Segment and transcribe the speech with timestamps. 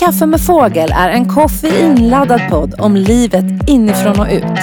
[0.00, 4.58] kaffe med fågel är en koffeinladdad podd om livet inifrån och ut.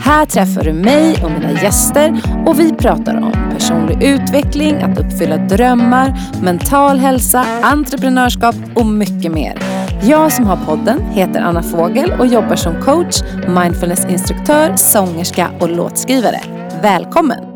[0.00, 5.36] Här träffar du mig och mina gäster och vi pratar om personlig utveckling, att uppfylla
[5.36, 9.58] drömmar, mental hälsa, entreprenörskap och mycket mer.
[10.02, 16.40] Jag som har podden heter Anna Fågel och jobbar som coach, mindfulnessinstruktör, sångerska och låtskrivare.
[16.82, 17.51] Välkommen!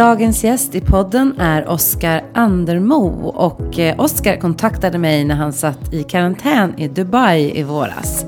[0.00, 5.94] Dagens gäst i podden är Oskar Andermo och eh, Oskar kontaktade mig när han satt
[5.94, 8.24] i karantän i Dubai i våras.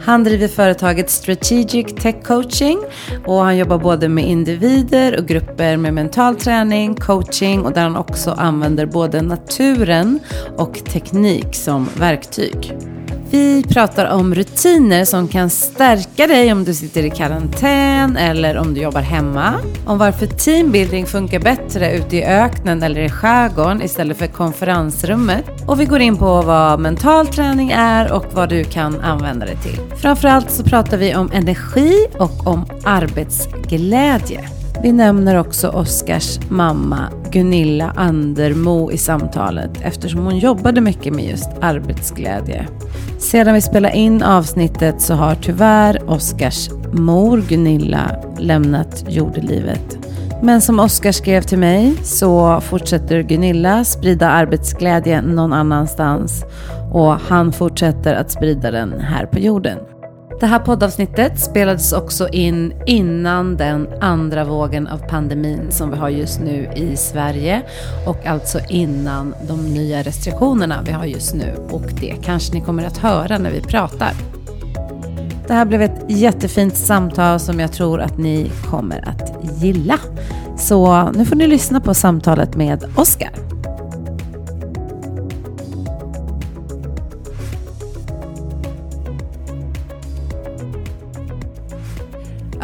[0.00, 2.78] Han driver företaget Strategic Tech Coaching
[3.26, 7.96] och han jobbar både med individer och grupper med mental träning, coaching och där han
[7.96, 10.18] också använder både naturen
[10.56, 12.74] och teknik som verktyg.
[13.30, 18.74] Vi pratar om rutiner som kan stärka dig om du sitter i karantän eller om
[18.74, 19.54] du jobbar hemma.
[19.86, 25.44] Om varför teambuilding funkar bättre ute i öknen eller i skärgården istället för konferensrummet.
[25.66, 29.56] Och vi går in på vad mental träning är och vad du kan använda det
[29.56, 29.80] till.
[29.96, 34.55] Framförallt så pratar vi om energi och om arbetsglädje.
[34.82, 41.50] Vi nämner också Oskars mamma Gunilla Andermo i samtalet eftersom hon jobbade mycket med just
[41.60, 42.66] arbetsglädje.
[43.18, 49.98] Sedan vi spelade in avsnittet så har tyvärr Oskars mor Gunilla lämnat jordelivet.
[50.42, 56.44] Men som Oskar skrev till mig så fortsätter Gunilla sprida arbetsglädje någon annanstans
[56.92, 59.78] och han fortsätter att sprida den här på jorden.
[60.40, 66.08] Det här poddavsnittet spelades också in innan den andra vågen av pandemin som vi har
[66.08, 67.62] just nu i Sverige
[68.06, 72.84] och alltså innan de nya restriktionerna vi har just nu och det kanske ni kommer
[72.84, 74.12] att höra när vi pratar.
[75.46, 79.98] Det här blev ett jättefint samtal som jag tror att ni kommer att gilla.
[80.58, 83.45] Så nu får ni lyssna på samtalet med Oskar.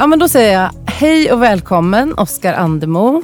[0.02, 3.22] Ja, men då säger jag hej och välkommen Oskar Andemo.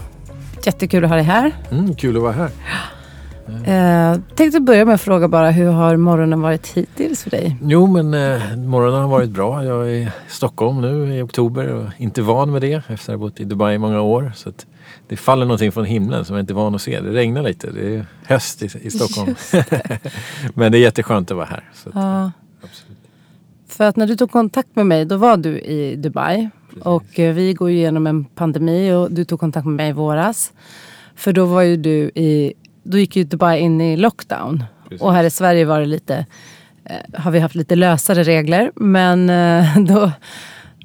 [0.65, 1.53] Jättekul att ha dig här.
[1.71, 2.50] Mm, kul att vara här.
[4.12, 7.56] Eh, tänkte börja med att fråga bara, hur har morgonen varit hittills för dig?
[7.62, 9.65] Jo, men eh, morgonen har varit bra.
[9.65, 13.16] Jag är i Stockholm nu i oktober och inte van med det efter att ha
[13.16, 14.33] bott i Dubai i många år.
[14.37, 14.53] Så
[15.09, 17.00] det faller någonting från himlen som jag inte är van att se.
[17.00, 17.71] Det regnar lite.
[17.71, 19.34] Det är höst i, i Stockholm.
[19.50, 19.99] Det.
[20.55, 21.65] men det är jätteskönt att vara här.
[21.87, 22.31] Att, ja.
[22.65, 22.99] absolut.
[23.69, 26.50] För att när du tog kontakt med mig, då var du i Dubai.
[26.81, 30.53] Och eh, vi går igenom en pandemi och du tog kontakt med mig i våras.
[31.17, 32.53] För då var ju du i,
[32.83, 34.65] då gick ju Dubai in i lockdown.
[34.89, 35.03] Precis.
[35.03, 36.27] Och här i Sverige var det lite,
[36.84, 38.73] eh, har vi haft lite lösare regler.
[38.75, 40.12] Men eh, då,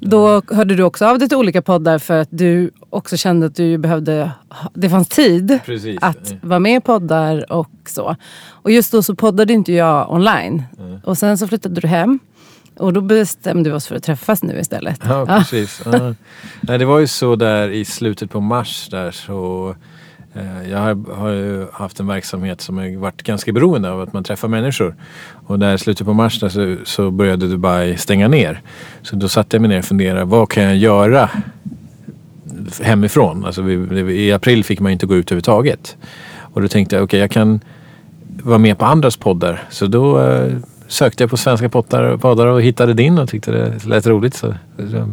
[0.00, 3.54] då hörde du också av dig till olika poddar för att du också kände att
[3.54, 4.30] du behövde,
[4.74, 5.98] det fanns tid Precis.
[6.00, 8.16] att vara med i poddar och så.
[8.48, 10.62] Och just då så poddade inte jag online.
[10.78, 11.00] Mm.
[11.04, 12.18] Och sen så flyttade du hem.
[12.76, 15.00] Och då bestämde vi oss för att träffas nu istället.
[15.08, 15.82] Ja, precis.
[15.84, 16.14] Ja.
[16.60, 19.74] Nej, det var ju så där i slutet på mars där så
[20.34, 20.78] eh, jag
[21.14, 24.94] har, ju haft en verksamhet som har varit ganska beroende av att man träffar människor.
[25.46, 28.60] Och där i slutet på mars där så, så började Dubai stänga ner.
[29.02, 31.30] Så då satte jag mig ner och funderade, vad kan jag göra
[32.82, 33.44] hemifrån?
[33.44, 35.96] Alltså vi, I april fick man inte gå ut överhuvudtaget.
[36.36, 37.60] Och då tänkte jag, okej okay, jag kan
[38.42, 39.62] vara med på andras poddar.
[39.70, 40.52] Så då eh,
[40.94, 44.54] sökte jag på svenska poddar, poddar och hittade din och tyckte det lät roligt så,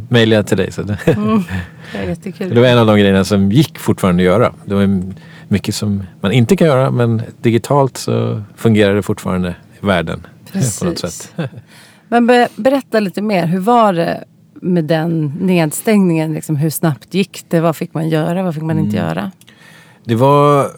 [0.10, 0.72] mejlade jag till dig.
[0.72, 1.44] Så det, mm,
[2.24, 4.54] det, det var en av de grejerna som gick fortfarande att göra.
[4.66, 5.02] Det var
[5.48, 10.28] mycket som man inte kan göra men digitalt så fungerar det fortfarande i världen.
[10.52, 10.80] Precis.
[10.80, 11.34] På något sätt.
[12.08, 16.34] Men be, berätta lite mer, hur var det med den nedstängningen?
[16.34, 17.60] Liksom, hur snabbt gick det?
[17.60, 18.44] Vad fick man göra?
[18.44, 19.10] Vad fick man inte mm.
[19.10, 19.32] göra?
[20.04, 20.72] Det var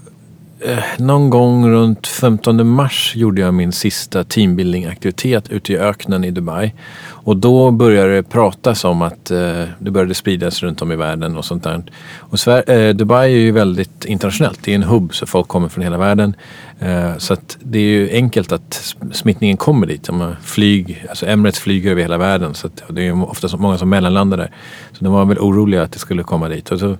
[0.66, 6.32] Eh, någon gång runt 15 mars gjorde jag min sista teambuilding-aktivitet ute i öknen i
[6.32, 6.74] Dubai.
[7.06, 11.38] Och då började det pratas om att eh, det började spridas runt om i världen
[11.38, 11.84] och sånt där.
[12.20, 14.60] Och Sverige, eh, Dubai är ju väldigt internationellt.
[14.64, 16.36] Det är en hubb så folk kommer från hela världen.
[16.80, 20.10] Eh, så att det är ju enkelt att smittningen kommer dit.
[20.42, 24.38] Flyg, alltså Emirates flyger över hela världen så att, det är ofta många som mellanlandar
[24.38, 24.52] där.
[24.92, 26.72] Så de var väl oroliga att det skulle komma dit.
[26.72, 26.98] Och så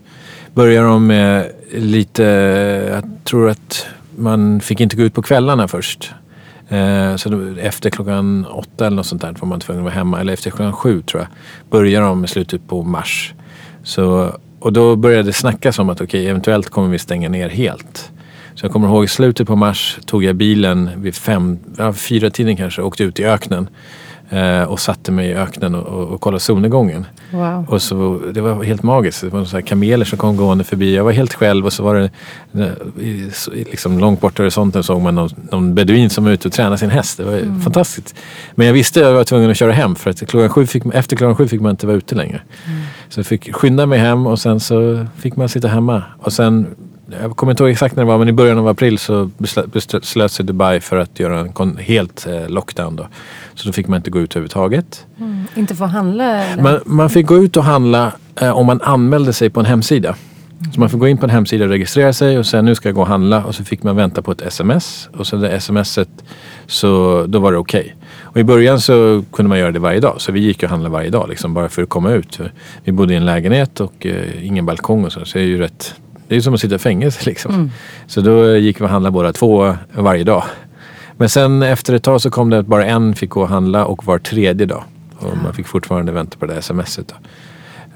[0.54, 2.24] började de med lite,
[2.92, 6.14] jag tror att man fick inte gå ut på kvällarna först.
[6.70, 9.94] Eh, så då, efter klockan åtta eller något sånt där var man tvungen att vara
[9.94, 10.20] hemma.
[10.20, 11.30] Eller efter klockan sju tror jag.
[11.70, 13.34] Började de i slutet på mars.
[13.84, 17.50] Så, och då började det snackas om att okej, okay, eventuellt kommer vi stänga ner
[17.50, 18.12] helt.
[18.56, 22.30] Så jag kommer ihåg i slutet på mars tog jag bilen vid fem, ja, fyra
[22.30, 23.68] tiden kanske, åkte ut i öknen.
[24.30, 27.06] Eh, och satte mig i öknen och, och, och kollade solnedgången.
[27.32, 27.66] Wow.
[27.70, 29.22] Och så, det var helt magiskt.
[29.22, 30.96] Det var så kameler som kom gående förbi.
[30.96, 32.10] Jag var helt själv och så var det
[32.64, 36.54] eh, liksom långt bort i horisonten såg man någon, någon beduin som var ute och
[36.54, 37.18] tränade sin häst.
[37.18, 37.62] Det var Mm.
[37.62, 38.16] fantastiskt.
[38.56, 40.84] Men jag visste att jag var tvungen att köra hem för att klockan sju fick,
[40.94, 42.42] efter klockan sju fick man inte vara ute längre.
[42.68, 42.80] Mm.
[43.10, 46.04] Så jag fick skynda mig hem och sen så fick man sitta hemma.
[46.20, 46.68] Och sen,
[47.22, 49.30] jag kommer inte ihåg exakt när det var men i början av april så
[49.66, 53.08] beslöt, sig Dubai för att göra en helt eh, lockdown då.
[53.56, 55.06] Så då fick man inte gå ut överhuvudtaget.
[55.20, 55.44] Mm.
[55.56, 56.44] Inte få handla?
[56.60, 58.12] Man, man fick gå ut och handla
[58.42, 60.16] eh, om man anmälde sig på en hemsida.
[60.72, 62.90] Så man får gå in på en hemsida och registrera sig och sen nu ska
[62.90, 65.60] jag gå och handla och så fick man vänta på ett sms och så det
[65.60, 66.10] smset
[66.66, 67.96] så då var det okej.
[68.22, 70.94] Och i början så kunde man göra det varje dag så vi gick och handlade
[70.94, 72.40] varje dag liksom bara för att komma ut.
[72.84, 75.58] Vi bodde i en lägenhet och eh, ingen balkong och så, så det är ju
[75.58, 75.96] rätt
[76.28, 77.54] det är som att sitta i fängelse liksom.
[77.54, 77.72] Mm.
[78.08, 80.44] Så då gick vi och handlade båda två varje dag.
[81.18, 83.86] Men sen efter ett tag så kom det att bara en fick gå och handla
[83.86, 84.84] och var tredje dag.
[85.18, 87.08] Och man fick fortfarande vänta på det där smset.
[87.08, 87.16] Då.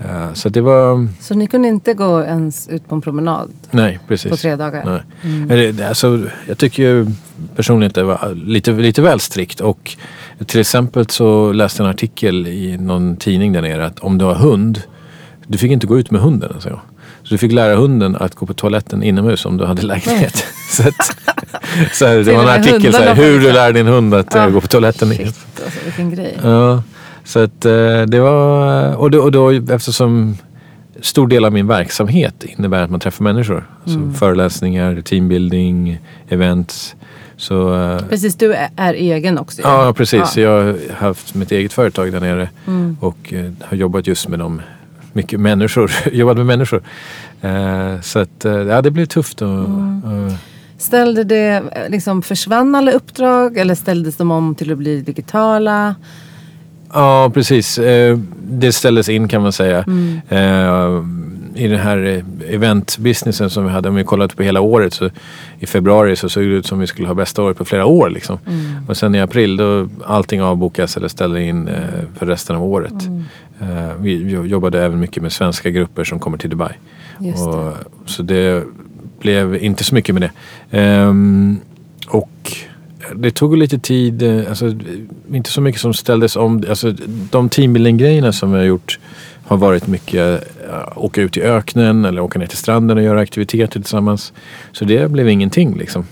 [0.05, 1.07] Eh, Så det var...
[1.21, 4.31] Så ni kunde inte gå ens ut på en promenad Nej, precis.
[4.31, 5.03] på tre dagar?
[5.21, 5.49] Nej.
[5.67, 5.87] Mm.
[5.87, 7.07] Alltså, jag tycker ju
[7.55, 9.59] personligen att det var lite, lite väl strikt.
[9.61, 9.97] Och
[10.45, 14.25] till exempel så läste jag en artikel i någon tidning där nere att om du
[14.25, 14.81] har hund,
[15.47, 16.51] du fick inte gå ut med hunden.
[16.53, 16.79] Alltså.
[17.27, 20.43] Så du fick lära hunden att gå på toaletten inomhus om du hade lägenhet.
[20.71, 21.15] så att,
[21.93, 24.43] så här, det var en artikel så här, hur du lär din hund att eh,
[24.43, 25.09] Ah, gå på toaletten.
[25.09, 25.27] Shit,
[25.65, 26.37] alltså, vilken grej.
[26.43, 26.83] Ja,
[27.23, 28.95] så att eh, det var...
[28.95, 30.37] Och då, och då eftersom
[31.01, 33.67] stor del av min verksamhet innebär att man träffar människor.
[33.83, 34.13] Alltså Mm.
[34.13, 35.99] föreläsningar, teambuilding,
[36.29, 36.95] events.
[37.37, 39.61] Så eh, Precis, du är, egen också.
[39.61, 40.37] ja, precis.
[40.37, 40.41] Ja.
[40.43, 40.77] Jag har
[41.07, 42.97] haft mitt eget företag där nere Mm.
[42.99, 44.61] och har jobbat just med dem.
[45.17, 46.81] Mycket människor, jobbat med människor.
[47.41, 49.41] Eh, så att eh, ja, det blev tufft.
[49.41, 50.03] Och, Mm.
[50.03, 50.31] och,
[50.77, 55.95] Ställde det, eh, liksom, försvann alla uppdrag eller ställdes de om till att bli digitala?
[56.93, 57.79] Ja, precis.
[58.49, 59.83] Det ställdes in kan man säga.
[59.87, 60.19] Mm.
[61.57, 65.09] I den här eh, eventbusinessen som vi hade, om vi kollat på hela året så
[65.59, 68.09] i februari så såg det ut som vi skulle ha bästa året på flera år.
[68.09, 68.37] Liksom.
[68.47, 68.65] Mm.
[68.87, 71.81] Och sen i april då allting avbokas eller ställer in eh,
[72.15, 73.03] för resten av året.
[73.07, 73.23] Mm.
[73.61, 76.73] Eh, Vi jo- jobbade även mycket med svenska grupper som kommer till Dubai.
[77.19, 77.33] Det.
[77.33, 77.73] Och,
[78.05, 78.63] så det
[79.19, 80.31] blev inte så mycket med det.
[80.77, 81.59] Ehm,
[82.07, 82.51] och
[83.15, 84.73] det tog lite tid, alltså,
[85.31, 86.63] inte så mycket som ställdes om.
[86.69, 86.93] Alltså,
[87.31, 88.99] de teambuilding-grejerna som jag har gjort
[89.47, 93.19] har varit mycket uh, åka ut i öknen eller åka ner till stranden och göra
[93.19, 94.33] aktiviteter tillsammans.
[94.71, 96.05] Så det blev ingenting liksom.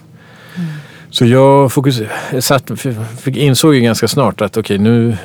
[1.09, 2.01] Så jag fokus,
[2.39, 2.71] satt,
[3.19, 5.17] fick, insåg ju ganska snart att okej nu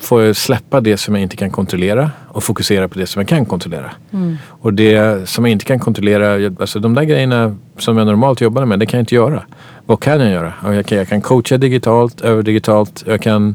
[0.00, 3.28] får jag släppa det som jag inte kan kontrollera och fokusera på det som jag
[3.28, 3.90] kan kontrollera.
[4.12, 4.38] Mm.
[4.48, 8.64] Och det som jag inte kan kontrollera, alltså de där grejerna som jag normalt jobbar
[8.64, 9.42] med, det kan jag inte göra.
[9.86, 10.52] Vad kan jag göra?
[10.64, 13.04] Ja, Jag kan, jag kan coacha digitalt, över digitalt.
[13.06, 13.54] Jag kan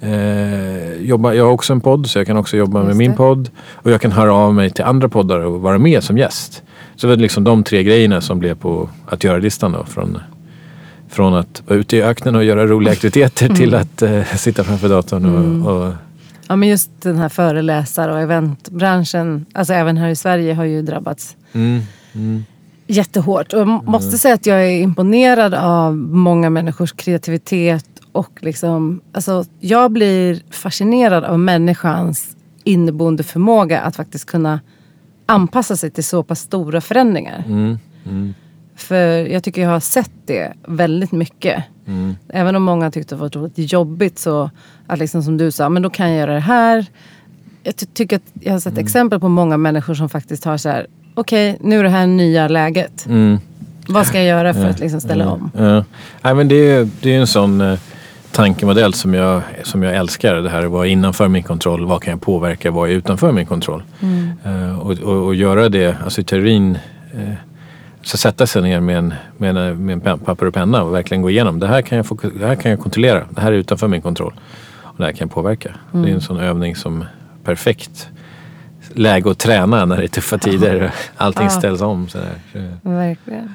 [0.00, 3.10] eh, jobba, jag har också en podd så jag kan också jobba med Just min
[3.10, 3.16] det.
[3.16, 3.50] podd.
[3.74, 6.62] Och jag kan höra av mig till andra poddar och vara med som gäst.
[6.96, 9.84] Så det var liksom de tre grejerna som blev på att göra-listan då.
[9.84, 10.18] Från,
[11.08, 14.88] från att vara ute i öknen och göra roliga aktiviteter till att eh, sitta framför
[14.88, 15.66] datorn och, Mm.
[15.66, 15.92] och
[16.50, 20.82] Ja, men just den här föreläsar och eventbranschen, alltså även här i Sverige har ju
[20.82, 21.80] drabbats mm,
[22.14, 22.44] mm,
[22.86, 23.52] jättehårt.
[23.52, 27.84] Och jag måste säga att jag är imponerad av många människors kreativitet
[28.18, 34.60] och liksom, alltså jag blir fascinerad av människans inneboende förmåga att faktiskt kunna
[35.26, 37.44] anpassa sig till så pass stora förändringar.
[37.46, 38.34] mm, mm,
[38.76, 41.64] För jag tycker jag har sett det väldigt mycket.
[41.86, 42.16] mm.
[42.28, 44.50] Även om många tyckte det var otroligt jobbigt så
[44.86, 46.86] att liksom som du sa, men då kan jag göra det här.
[47.62, 48.84] Jag ty- tycker att jag har sett Mm.
[48.84, 52.48] exempel på många människor som faktiskt har så här, okej nu är det här nya
[52.48, 53.06] läget.
[53.06, 53.38] Mm.
[53.88, 55.50] Vad ska jag göra för att liksom ställa om?
[55.56, 55.84] Ja.
[56.22, 57.78] Nej, men det, är, det är en sån eh,
[58.38, 60.34] tankemodell som jag, som jag älskar.
[60.34, 63.46] Det här vad är innanför min kontroll, vad kan jag påverka, vad är utanför min
[63.46, 63.82] kontroll?
[64.00, 64.30] Mm.
[64.44, 66.78] Eh, och, och, och göra det, alltså i teorin,
[67.14, 67.32] eh,
[68.02, 71.22] så sätta sig ner med en, med en, med en papper och penna och verkligen
[71.22, 71.58] gå igenom.
[71.58, 74.02] Det här, kan jag fokus, det här kan jag kontrollera, det här är utanför min
[74.02, 74.34] kontroll.
[74.82, 75.70] Och det här kan jag påverka.
[75.92, 77.04] Det är en sån övning som
[77.44, 78.08] perfekt
[78.94, 81.50] läge att träna när det är tuffa tider och allting Ja.
[81.50, 82.08] ställs om.
[82.08, 82.32] Sådär.
[82.52, 82.58] Så,
[82.90, 83.54] Verkligen.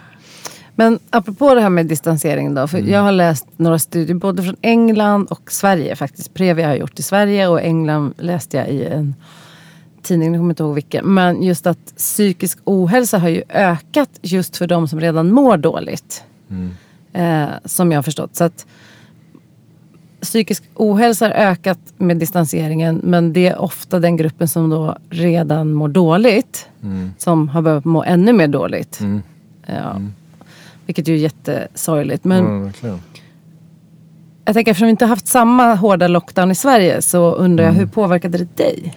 [0.76, 2.68] Men apropå det här med distansering då.
[2.68, 2.92] För Mm.
[2.92, 6.34] jag har läst några studier både från England och Sverige faktiskt.
[6.34, 9.16] Previa har jag gjort i Sverige och England läste jag i en
[10.02, 11.14] tidning, jag kommer inte ihåg vilken.
[11.14, 16.24] Men just att psykisk ohälsa har ju ökat just för de som redan mår dåligt.
[16.50, 16.72] mm.
[17.16, 18.36] Eh, som jag har förstått.
[18.36, 18.66] Så att
[20.22, 23.02] psykisk ohälsa har ökat med distanseringen.
[23.04, 26.68] Men det är ofta den gruppen som då redan mår dåligt.
[26.84, 27.12] Mm.
[27.18, 29.00] Som har behövt må ännu mer dåligt.
[29.00, 29.22] Mm.
[29.68, 30.02] Ja.
[30.86, 32.24] Vilket ju är jättesorgligt.
[32.26, 33.00] Men verkligen.
[34.46, 37.80] jag tänker eftersom vi inte haft samma hårda lockdown i Sverige så undrar jag Mm.
[37.80, 38.94] hur påverkade det dig?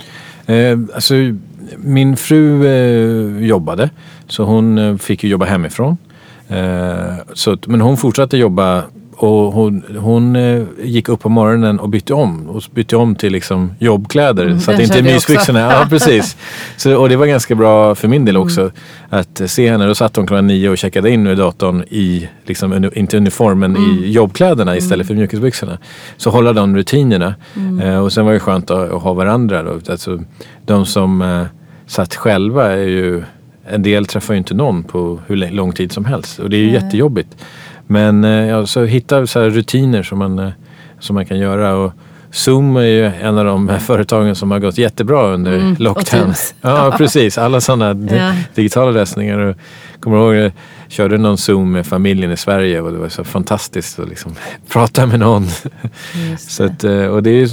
[0.46, 1.14] Eh, alltså,
[1.76, 3.90] min fru eh, jobbade
[4.26, 5.96] så hon eh, fick ju jobba hemifrån.
[6.48, 8.84] Eh, så, men hon fortsatte jobba
[9.16, 12.48] och hon, hon eh, gick upp på morgonen och bytte om.
[12.48, 14.44] Och bytte om till liksom jobbkläder.
[14.46, 15.12] Mm, så att den inte också.
[15.12, 15.60] mysbyxorna.
[15.60, 16.36] Ja, precis.
[16.76, 18.60] Så, och det var ganska bra för min del också.
[18.60, 18.72] Mm.
[19.10, 19.86] Att se henne.
[19.86, 24.04] Då satt hon klockan nio och checkade in i datorn i, liksom, inte uniformen, Mm.
[24.04, 25.78] i jobbkläderna istället för mjukisbyxorna.
[26.16, 27.34] Så hålla de rutinerna.
[27.56, 27.80] Mm.
[27.80, 29.62] Eh, och sen var det skönt att, att ha varandra.
[29.62, 29.80] Då.
[29.90, 30.18] Alltså,
[30.66, 31.42] de som eh,
[31.86, 33.22] satt själva är ju
[33.68, 36.60] en del träffar ju inte någon på hur lång tid som helst och det är
[36.60, 36.74] ju Nej.
[36.74, 37.36] jättejobbigt.
[37.86, 40.50] Men eh, ja, så hitta så rutiner som man, eh,
[40.98, 41.74] som man kan göra.
[41.76, 41.92] Och
[42.30, 46.34] Zoom är ju en av de företagen som har gått jättebra under Mm, lockdown.
[46.60, 48.32] Ja precis, alla sådana Ja.
[48.54, 49.38] digitala lösningar.
[49.38, 49.56] Och,
[50.00, 50.52] kommer ihåg jag
[50.88, 54.32] körde någon Zoom med familjen i Sverige och det var så fantastiskt att liksom
[54.68, 55.46] prata med någon.
[56.38, 57.48] Så att, eh, och det är,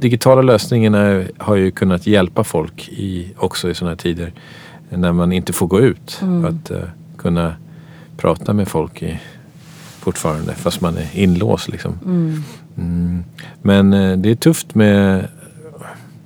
[0.00, 4.32] digitala lösningarna har ju kunnat hjälpa folk i, också i sådana här tider
[4.88, 6.18] när man inte får gå ut.
[6.22, 6.44] Mm.
[6.44, 6.78] Att eh,
[7.18, 7.54] kunna
[8.16, 9.18] prata med folk i,
[10.02, 11.68] fortfarande fast man är inlåst.
[11.68, 11.98] Liksom.
[12.04, 12.42] Mm.
[12.78, 13.24] Mm.
[13.62, 15.28] Men eh, det är tufft med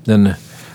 [0.04, 0.28] den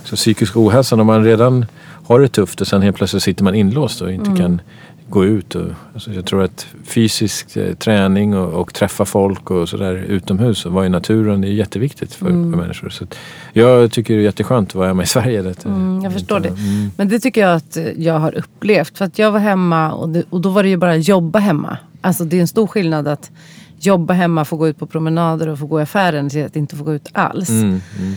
[0.03, 1.65] så psykiska ohälsan om man redan
[2.07, 4.37] har det tufft och sen helt plötsligt sitter man inlåst och inte Mm.
[4.37, 4.61] kan
[5.09, 5.55] gå ut.
[5.55, 10.65] Och, alltså jag tror att fysisk eh, träning och, och träffa folk och sådär utomhus
[10.65, 12.51] och vara i naturen det är jätteviktigt för, Mm.
[12.51, 12.89] för människor.
[12.89, 13.15] Så att
[13.53, 15.41] jag tycker det är jätteskönt att vara hemma i Sverige.
[15.41, 16.49] Det, Mm, jag förstår det.
[16.49, 16.91] Mm.
[16.97, 18.97] Men det tycker jag att jag har upplevt.
[18.97, 21.77] För att jag var hemma och, det, och då var det ju bara jobba hemma.
[22.01, 23.31] Alltså det är en stor skillnad att
[23.79, 26.75] jobba hemma, få gå ut på promenader och få gå i affären till att inte
[26.75, 27.49] få gå ut alls.
[27.49, 28.13] Mm, mm,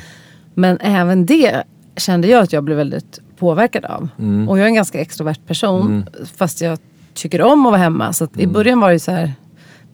[0.55, 1.63] Men även det
[1.97, 4.09] kände jag att jag blev väldigt påverkad av.
[4.19, 4.49] Mm.
[4.49, 6.07] Och jag är en ganska extrovert person.
[6.37, 6.79] Fast jag
[7.15, 8.13] tycker om att vara hemma.
[8.13, 9.33] Så i början var det så här.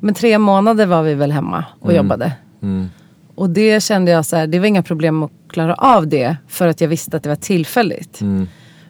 [0.00, 2.32] Men tre månader var vi väl hemma och jobbade.
[2.62, 2.88] mm,
[3.34, 4.46] Och det kände jag så här.
[4.46, 6.36] Det var inga problem att klara av det.
[6.48, 8.20] För att jag visste att det var tillfälligt.
[8.20, 8.48] mm.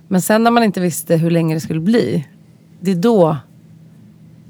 [0.09, 2.27] Men sen när man inte visste hur länge det skulle bli.
[2.81, 3.37] Det är då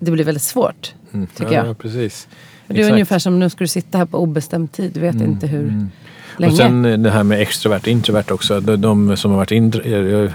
[0.00, 0.94] det blir väldigt svårt.
[1.12, 1.26] Mm.
[1.26, 1.78] Tycker ja, jag.
[1.78, 2.28] precis.
[2.66, 2.92] Det är Exakt.
[2.92, 4.92] ungefär som nu ska du sitta här på obestämd tid.
[4.92, 5.86] Du vet inte hur
[6.40, 6.52] länge.
[6.52, 8.60] Och sen eh, det här med extrovert och introvert också.
[8.60, 10.30] De, de som har varit intro, jag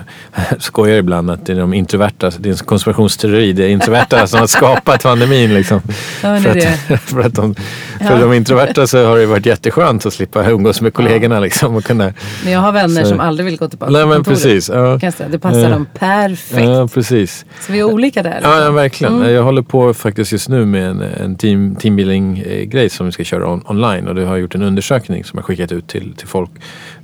[0.59, 3.53] skojar ibland att det är de introverta, det är en konspirationsteori.
[3.53, 5.53] Det är introverta som har skapat pandemin.
[5.53, 5.81] Liksom.
[6.23, 8.19] Ja, för, att, för, att de, för Ja.
[8.19, 11.39] de introverta så har det varit jätteskönt att slippa umgås med kollegorna.
[11.39, 14.07] Liksom, och kunna, Men jag har vänner Så- som aldrig vill gå tillbaka nej till
[14.09, 14.43] men kontoret.
[14.43, 14.69] precis.
[14.69, 14.99] Ja.
[15.31, 15.69] Det passar Ja.
[15.69, 16.67] dem perfekt.
[16.67, 17.45] Ja, precis.
[17.61, 18.39] Så vi är olika där.
[18.43, 19.15] Ja, ja verkligen.
[19.15, 19.33] Mm.
[19.33, 23.47] Jag håller på faktiskt just nu med en, en team, teambuilding-grej som vi ska köra
[23.51, 24.07] on, online.
[24.07, 26.51] Och det har gjort en undersökning som jag skickat ut till, till folk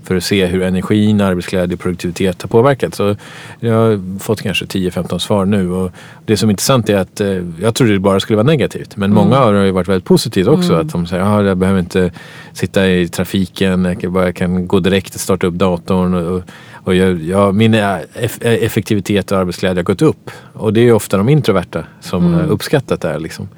[0.04, 2.96] för att se hur energin, arbetsglädje och produktivitet har påverkat.
[2.96, 3.16] Så
[3.60, 5.72] jag har fått kanske 10-15 svar nu.
[5.72, 5.92] Och
[6.26, 7.28] det som är intressant är att eh,
[7.62, 8.98] jag trodde det bara skulle vara negativt.
[8.98, 10.74] Men många har ju varit väldigt positivt också.
[10.74, 12.12] Att de säger att jag behöver inte
[12.54, 13.86] sitta i trafiken.
[13.86, 16.14] Jag kan, bara, jag kan gå direkt och starta upp datorn.
[16.14, 16.44] Och,
[16.84, 20.32] och, jag, jag, min eh, eff, effektivitet och arbetsglädje har gått upp.
[20.54, 23.20] Och det är ju ofta de introverta som har uppskattat det här.
[23.20, 23.50] Liksom.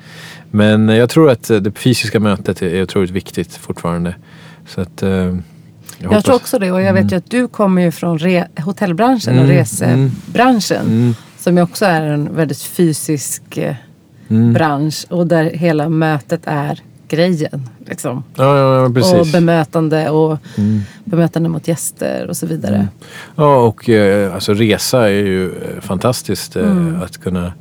[0.51, 4.15] Men jag tror att eh, det fysiska mötet är otroligt viktigt fortfarande.
[4.67, 5.37] Så att, eh, jag,
[5.99, 6.71] Jag tror också det.
[6.71, 10.85] Och jag vet ju att du kommer ju från re- hotellbranschen och Mm, resebranschen.
[10.85, 13.75] Mm, Som ju också är en väldigt fysisk eh,
[14.29, 14.53] mm.
[14.53, 15.05] bransch.
[15.09, 17.69] Och där hela mötet är grejen.
[17.85, 18.23] Liksom.
[18.35, 19.19] Ja, ja, ja.
[19.19, 20.81] Och bemötande och Mm.
[21.05, 22.87] bemötande mot gäster och så vidare.
[23.35, 26.55] Ja, och eh, alltså resa är ju eh, fantastiskt.
[26.55, 27.01] Eh, Mm.
[27.01, 27.53] Att kunna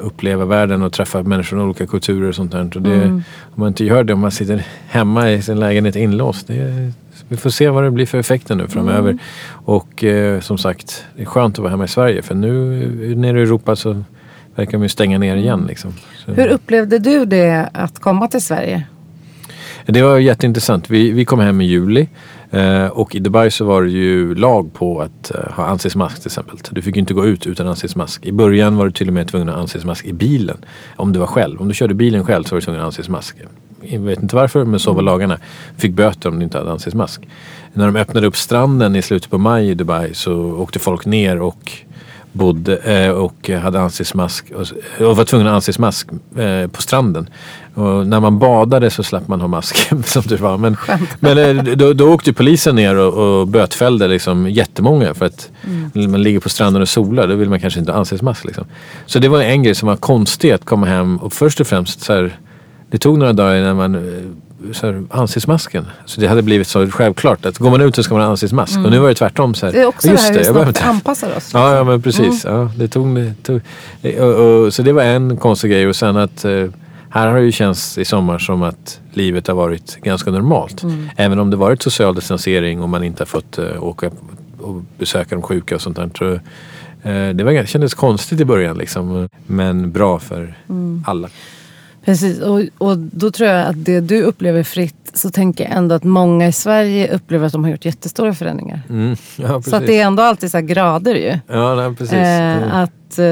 [0.00, 2.70] uppleva världen och träffa människor från olika kulturer och sånt där.
[2.76, 3.22] Och det, Mm.
[3.40, 6.46] Om man inte gör det, om man sitter hemma i sin lägenhet inlåst.
[6.46, 6.92] Det,
[7.28, 9.10] vi får se vad det blir för effekter nu framöver.
[9.10, 9.18] Mm.
[9.50, 12.22] Och eh, som sagt, det är skönt att vara hemma i Sverige.
[12.22, 14.02] För nu eh, nere i Europa så
[14.54, 15.64] verkar de ju stänga ner igen.
[15.68, 15.92] Liksom.
[16.24, 16.32] Så.
[16.32, 18.86] Hur upplevde du det att komma till Sverige?
[19.86, 20.90] Det var jätteintressant.
[20.90, 22.08] Vi, vi kom hem i juli
[22.50, 26.28] eh, och i Dubai så var det ju lag på att eh, ha ansiktsmask till
[26.28, 26.56] exempel.
[26.70, 28.26] Du fick ju inte gå ut utan ansiktsmask.
[28.26, 30.56] I början var du till och med tvungen att ha ansiktsmask i bilen.
[30.96, 31.60] Om du var själv.
[31.60, 33.36] Om du körde bilen själv så var du tvungen att ha ansiktsmask.
[33.82, 35.38] Jag vet inte varför men så var lagarna.
[35.76, 37.28] Fick böter om du inte hade ansiktsmask.
[37.72, 41.40] När de öppnade upp stranden i slutet på maj i Dubai så åkte folk ner
[41.40, 41.72] och
[42.32, 44.52] bodde eh, och hade ansiktsmask
[44.98, 47.28] och, var tvungen att ha ansiktsmask eh, på stranden.
[47.74, 50.58] Och när man badade så slapp man ha mask som det var.
[50.58, 50.76] Men,
[51.20, 55.50] men eh, då, då åkte polisen ner och, och bötfällde liksom jättemånga för att
[55.92, 57.28] man ligger på stranden och solar.
[57.28, 58.44] Då vill man kanske inte ha ansiktsmask.
[58.44, 58.64] Liksom.
[59.06, 62.00] Så det var en grej som var konstig att komma hem och först och främst
[62.00, 62.38] så här,
[62.90, 63.94] det tog några dagar innan man
[64.72, 65.86] så här, ansiktsmasken.
[66.04, 68.78] Så det hade blivit så självklart att går man ut så ska man ha ansiktsmask.
[68.84, 69.54] Och nu var det tvärtom.
[69.54, 71.50] Så här, Det är också just det här hur snabbt vi anpassar oss.
[71.54, 72.44] Ja, ja men precis.
[72.44, 73.60] Ja, det tog, det tog,
[74.20, 75.88] och, och, så det var en konstig grej.
[75.88, 76.64] Och sen att eh,
[77.10, 80.82] Här har det ju känts i sommar som att livet har varit ganska normalt.
[80.82, 81.08] Mm.
[81.16, 84.10] Även om det varit social distansering och man inte har fått uh, åka
[84.60, 86.10] och besöka de sjuka och sånt där.
[86.18, 89.28] Så, uh, det var, kändes konstigt i början liksom.
[89.46, 91.04] Men bra för Mm.
[91.06, 91.28] alla.
[92.04, 95.94] Precis, och, och då tror jag att det du upplever fritt så tänker jag ändå
[95.94, 98.82] att många i Sverige upplever att de har gjort jättestora förändringar.
[98.90, 99.16] Mm.
[99.36, 99.62] Ja.
[99.62, 101.38] Så att det är ändå alltid så här grader ju.
[101.48, 102.12] Ja, nej, precis.
[102.14, 102.70] Eh, Mm.
[102.70, 103.24] att, eh,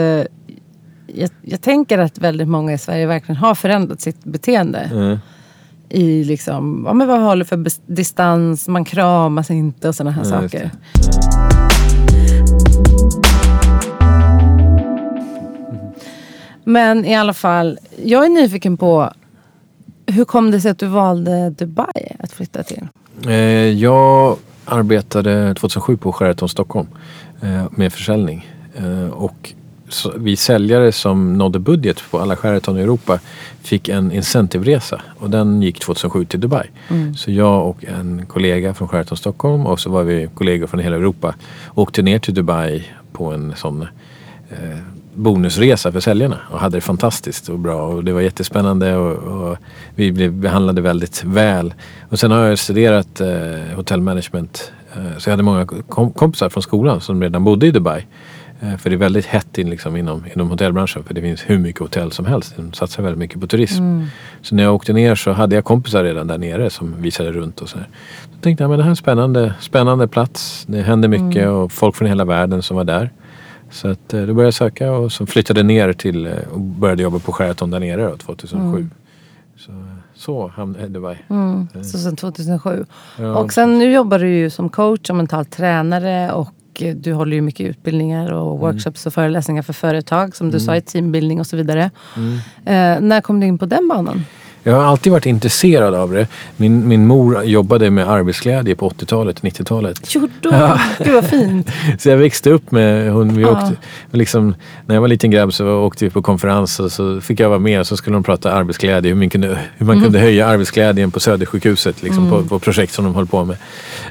[1.15, 4.79] jag, jag tänker att väldigt många i Sverige verkligen har förändrat sitt beteende.
[4.79, 5.19] Mm.
[5.89, 10.31] I liksom, ja, men vad håller för distans, man kramas inte och sådana här Ja,
[10.31, 10.71] saker.
[16.69, 19.13] Men i alla fall, jag är nyfiken på
[20.07, 22.89] hur kom det sig att du valde Dubai att flytta till?
[23.27, 23.33] Eh,
[23.69, 26.89] jag arbetade 2007 på Sheraton Stockholm
[27.43, 28.49] eh, med försäljning.
[28.77, 29.53] Eh, och
[29.89, 33.21] så, vi säljare som nådde budget på alla Sheraton i Europa
[33.63, 36.67] fick en incentivresa och den gick 2007 till Dubai.
[37.17, 40.97] Så jag och en kollega från Sheraton Stockholm och så var vi kollegor från hela
[40.97, 41.35] Europa
[41.75, 43.87] åkte ner till Dubai på en sån
[45.19, 49.57] bonusresa för säljarna och hade det fantastiskt och bra och det var jättespännande och, och
[49.95, 51.75] vi blev behandlade väldigt väl.
[52.09, 53.29] Och sen har jag studerat eh,
[53.77, 58.07] hotellmanagement eh, så jag hade många kom- kompisar från skolan som redan bodde i Dubai.
[58.61, 61.59] Eh, för det är väldigt hett in, liksom, inom, inom hotellbranschen för det finns hur
[61.59, 62.55] mycket hotell som helst.
[62.57, 64.03] De satsar väldigt mycket på turism.
[64.43, 67.61] Så när jag åkte ner så hade jag kompisar redan där nere som visade runt
[67.61, 67.89] och så här.
[68.35, 70.65] Då tänkte jag men det här är en spännande, spännande plats.
[70.69, 73.11] Det händer mycket och folk från hela världen som var där.
[73.71, 77.03] Så att, eh, då började jag söka och så flyttade ner till eh, och började
[77.03, 78.89] jobba på Sheraton där nere då, 2007.
[79.57, 79.73] Så,
[80.15, 81.17] så hamnade jag i Dubai.
[81.31, 81.69] Mm.
[81.83, 82.85] Så sen 2007.
[83.19, 83.37] Ja.
[83.37, 87.37] Och sen nu jobbar du ju som coach och mental tränare och eh, du håller
[87.37, 91.47] ju mycket utbildningar och workshops och föreläsningar för företag som du sa i teambuilding och
[91.47, 91.91] så vidare.
[92.65, 94.25] Eh, när kom du in på den banan?
[94.63, 96.27] Jag har alltid varit intresserad av det.
[96.57, 100.01] Min, min mor jobbade med arbetsglädje på 80-talet, 90-talet.
[100.15, 100.51] Jo då,
[101.05, 101.71] gud vad fint.
[101.99, 103.35] Så jag växte upp med hon.
[103.37, 103.49] Vi Ja.
[103.51, 103.77] åkte,
[104.11, 104.55] liksom,
[104.87, 107.59] när jag var liten grabb så åkte vi på konferens och så fick jag vara
[107.59, 109.09] med och så skulle de prata arbetsglädje.
[109.11, 113.05] Hur man kunde, hur man kunde höja arbetsglädjen på Södersjukhuset liksom, på, på projekt som
[113.05, 113.57] de höll på med.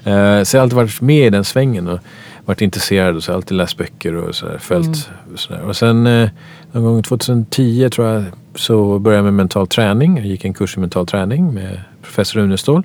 [0.03, 1.99] Eh, så jag har alltid varit med i den svängen och
[2.47, 5.09] varit intresserad och så alltid läst böcker och så där, följt.
[5.33, 5.61] Och, så där.
[5.61, 6.29] och sen eh,
[6.71, 8.23] någon gång 2010 tror jag
[8.55, 10.17] så började jag med mental träning.
[10.17, 12.83] Jag gick en kurs i mental träning med professor Unestål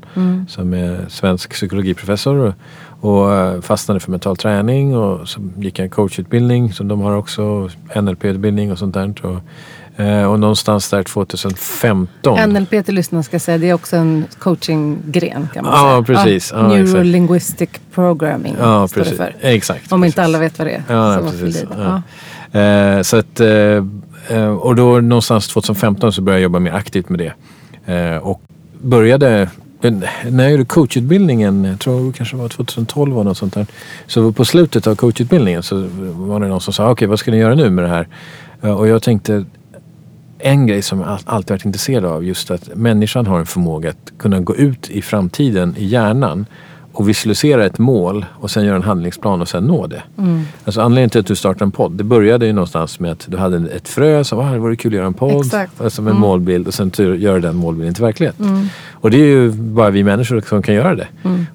[0.49, 2.37] som är svensk psykologiprofessor.
[2.37, 2.55] Och,
[3.11, 7.17] och eh, fastnade för mental träning och så gick jag en coachutbildning som de har
[7.17, 7.71] också.
[7.97, 9.15] NLP-utbildning och sånt där.
[9.25, 9.41] Och,
[10.31, 12.51] och någonstans där 2015.
[12.53, 16.19] NLP till lyssnarna ska jag säga, det är också en coachinggren kan man Ja, säga.
[16.25, 16.53] precis.
[16.57, 19.19] Ja, Neurolinguistic programming Ja, står precis.
[19.19, 19.35] det för.
[19.49, 19.93] Exakt.
[19.93, 20.13] Om precis.
[20.15, 20.83] inte alla vet vad det är.
[20.95, 21.65] Ja, så precis.
[21.79, 22.03] Ja.
[22.53, 22.61] Ja.
[22.61, 23.49] Eh, så att, eh,
[24.29, 27.33] eh, och då någonstans 2015 så började jag jobba mer aktivt med det.
[27.95, 28.43] Eh, och
[28.81, 29.49] började,
[30.31, 33.67] när jag gjorde coachutbildningen, jag tror det kanske var 2012 och något sånt där.
[34.07, 37.37] Så på slutet av coachutbildningen så var det någon som sa, okej vad ska ni
[37.37, 38.09] göra nu med det här?
[38.63, 39.45] Eh, och jag tänkte,
[40.43, 43.91] en grej som jag all- alltid varit intresserad av just att människan har en förmåga
[43.91, 46.47] att kunna gå ut i framtiden i hjärnan
[46.95, 50.03] och visualisera ett mål och sen göra en handlingsplan och sen nå det.
[50.65, 53.37] Alltså anledningen till att du startade en podd, det började ju någonstans med att du
[53.37, 55.47] hade ett frö som var det vore kul att göra en podd.
[55.47, 55.81] Exakt.
[55.81, 58.37] Alltså en målbild och sen göra den målbilden till verklighet.
[58.93, 61.07] Och det är ju bara vi människor som kan göra det.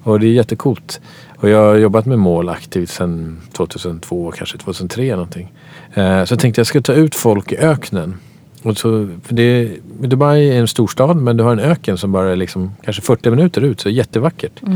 [0.02, 1.00] Och det är jättecoolt.
[1.36, 5.52] Och jag har jobbat med mål aktivt sedan 2002, kanske 2003 någonting.
[5.94, 8.14] Eh, Så jag tänkte jag ska ta ut folk i öknen.
[8.62, 12.32] Och så, för det, Dubai är en storstad men du har en öken som bara
[12.32, 14.52] är liksom, kanske 40 minuter ut så det är jättevackert.
[14.60, 14.66] Så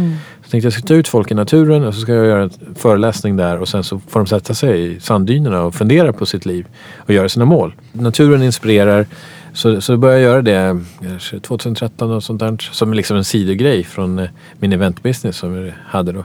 [0.42, 2.50] jag tänkte jag ska ta ut folk i naturen och så ska jag göra en
[2.74, 6.46] föreläsning där och sen så får de sätta sig i sanddynerna och fundera på sitt
[6.46, 6.66] liv
[6.96, 7.74] och göra sina mål.
[7.92, 9.06] Naturen inspirerar
[9.52, 13.84] så, så började jag göra det kanske 2013 och sånt där som liksom en sidogrej
[13.84, 16.24] från eh, min eventbusiness som jag hade då.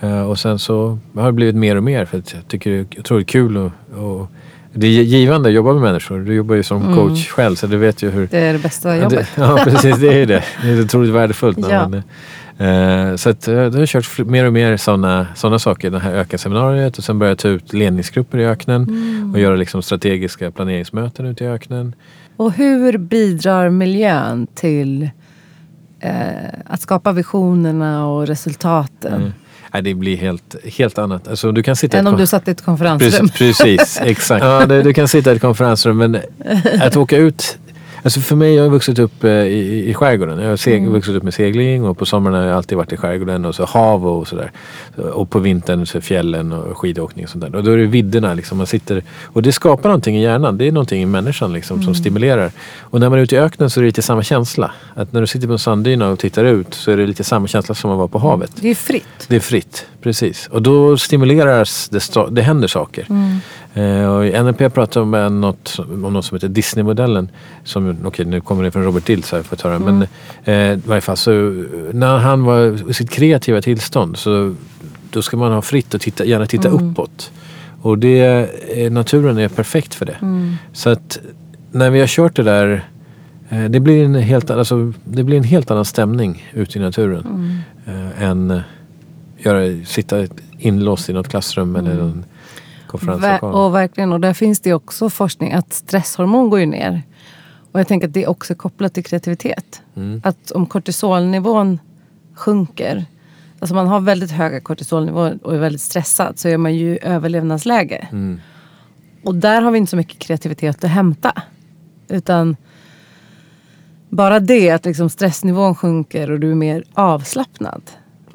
[0.00, 2.76] Eh, Och sen så har det blivit mer och mer för att jag tycker det
[2.96, 3.56] är otroligt kul
[3.96, 4.26] och
[4.72, 6.20] det är givande att jobba med människor.
[6.20, 8.26] Du jobbar ju som coach själv så du vet ju hur...
[8.30, 9.28] Det är det bästa jobbet.
[9.34, 10.44] ja precis, det är ju det.
[10.62, 11.58] Det är otroligt värdefullt.
[11.58, 11.88] När Ja.
[11.88, 12.02] man,
[13.10, 15.90] eh, så att, eh, då har jag kört mer och mer sådana såna saker.
[15.90, 18.86] Det här ökenseminariet och sen började jag ta ut ledningsgrupper i öknen
[19.34, 21.94] och göra liksom strategiska planeringsmöten ute i öknen.
[22.36, 25.10] Och hur bidrar miljön till
[26.00, 26.10] eh,
[26.66, 29.14] att skapa visionerna och resultaten?
[29.14, 29.32] Mm.
[29.72, 31.28] Nej, det blir helt, helt annat.
[31.28, 33.28] Alltså, du kan sitta Än ett om du satt i ett konferensrum.
[33.28, 34.44] Precis, precis exakt.
[34.44, 36.18] Ja, det, du kan sitta i ett konferensrum men
[36.80, 37.58] att åka ut
[38.02, 40.38] Alltså för mig, jag har vuxit upp eh, i, i skärgården.
[40.38, 40.92] Jag har seg, mm.
[40.92, 43.64] vuxit upp med segling och på sommaren har jag alltid varit i skärgården och så
[43.64, 44.52] hav och sådär.
[45.12, 47.56] Och på vintern så fjällen och skidåkning och sånt där.
[47.56, 48.58] Och då är det vidderna liksom.
[48.58, 50.58] Man sitter, och det skapar någonting i hjärnan.
[50.58, 51.84] Det är någonting i människan liksom mm.
[51.84, 52.50] som stimulerar.
[52.80, 54.72] Och när man är ute i öknen så är det lite samma känsla.
[54.94, 57.46] Att när du sitter på en sanddyna och tittar ut så är det lite samma
[57.46, 58.52] känsla som att vara på havet.
[58.60, 59.26] Det är fritt.
[59.28, 60.48] Det är fritt, precis.
[60.52, 63.06] Och då stimuleras det, det händer saker.
[63.10, 63.38] Mm.
[63.74, 67.30] Eh, och NLP pratar om något, om något som heter Disney-modellen.
[68.04, 69.76] Okej, nu kommer det från Robert Dills här för att höra.
[69.76, 69.98] Mm.
[69.98, 70.08] Men
[70.44, 71.30] eh, i varje fall så
[71.92, 74.54] när han var i sitt kreativa tillstånd så
[75.10, 76.90] då ska man ha fritt och titta, gärna titta mm.
[76.90, 77.32] uppåt.
[77.82, 78.50] Och det,
[78.92, 80.16] naturen är perfekt för det.
[80.22, 80.56] Mm.
[80.72, 81.18] Så att
[81.70, 82.84] när vi har kört det där
[83.48, 87.26] eh, det blir, en helt, alltså, det blir en helt annan stämning ute i naturen.
[87.26, 88.08] Mm.
[88.16, 88.60] Eh, än
[89.38, 90.26] göra, sitta
[90.58, 92.24] inlåst i något klassrum eller mm.
[92.94, 93.54] En konferenslokal.
[93.54, 97.02] Och verkligen, och där finns det också forskning att stresshormon går ju ner.
[97.72, 99.82] Och jag tänker att det är också kopplat till kreativitet.
[99.96, 100.20] Mm.
[100.24, 101.78] Att om kortisolnivån
[102.34, 103.04] sjunker,
[103.58, 106.98] alltså man har väldigt höga kortisolnivåer och är väldigt stressad så är man ju i
[107.02, 108.08] överlevnadsläge.
[108.12, 108.40] Mm.
[109.24, 111.42] Och där har vi inte så mycket kreativitet att hämta.
[112.08, 112.56] Utan
[114.08, 117.82] bara det att liksom stressnivån sjunker och du är mer avslappnad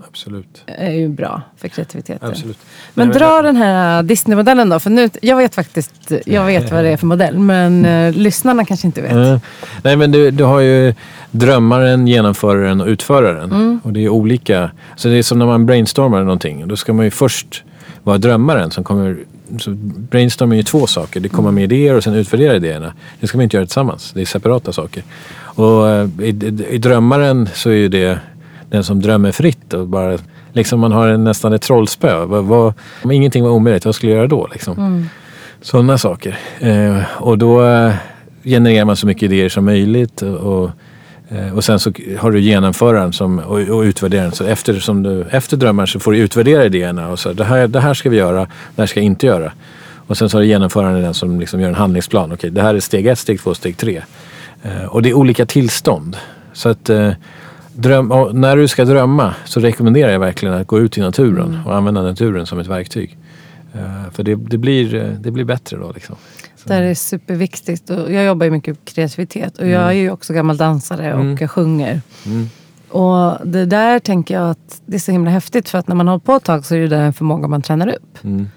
[0.10, 0.64] Absolut.
[0.66, 2.30] är ju bra för kreativiteten.
[2.30, 2.58] Absolut.
[2.94, 4.80] Men, men dra den här Disney-modellen då.
[4.80, 7.40] För nu, jag vet faktiskt jag vet vad det är för modell.
[7.40, 9.12] Men uh, lyssnarna kanske inte vet.
[9.12, 9.40] Mm.
[9.84, 10.94] Nej men du, du har ju
[11.32, 13.52] drömmaren, genomföraren och utföraren.
[13.52, 13.80] Mm.
[13.84, 14.72] Och det är olika.
[14.96, 16.68] Så det är som när man brainstormar någonting.
[16.68, 17.64] Då ska man ju först
[18.04, 19.18] vara drömmaren som kommer
[19.60, 21.20] så brainstorming är ju två saker.
[21.20, 22.94] Det kommer med idéer och sen utvärdera idéerna.
[23.20, 24.12] Det ska man inte göra tillsammans.
[24.14, 25.04] Det är separata saker.
[25.40, 28.20] Och eh, i, i, i drömmaren så är ju det
[28.70, 30.18] den som drömmer fritt och bara
[30.54, 32.26] liksom man har en, nästan ett trollspö.
[32.26, 34.48] Vad, vad, om ingenting var omöjligt, vad skulle jag göra då?
[34.52, 34.78] Liksom?
[34.78, 35.06] Mm.
[35.62, 36.38] Sådana saker.
[36.60, 37.94] Eh, och då eh,
[38.44, 40.22] genererar man så mycket idéer som möjligt.
[40.22, 40.72] Och,
[41.30, 44.32] eh, och sen så har du genomföraren som, och, och utvärderaren.
[44.32, 47.10] Så efter, som du, efter drömmaren så får du utvärdera idéerna.
[47.10, 48.40] Och så, det, här, det här ska vi göra,
[48.76, 49.52] det här ska jag inte göra.
[50.08, 52.32] Och sen så har du genomföraren den som liksom gör en handlingsplan.
[52.32, 54.02] Okej, det här är steg ett, steg två, steg tre.
[54.64, 56.18] Eh, och det är olika tillstånd.
[56.54, 56.90] Så att
[57.78, 61.68] dröm, när du ska drömma så rekommenderar jag verkligen att gå ut i naturen mm.
[61.68, 63.18] och använda naturen som ett verktyg.
[63.76, 65.92] Uh, för det, det, blir, eh, det blir bättre då.
[65.92, 66.16] Liksom.
[66.64, 67.90] Det är superviktigt.
[67.90, 69.90] Jag jobbar ju mycket med kreativitet och jag mm.
[69.90, 71.38] är ju också gammal dansare och mm.
[71.40, 72.02] jag sjunger.
[72.26, 72.50] Mm.
[72.90, 76.08] Och det där tänker jag att det är så himla häftigt för att när man
[76.08, 78.24] har på ett tag så är det där en förmåga man tränar upp.
[78.24, 78.50] Mm.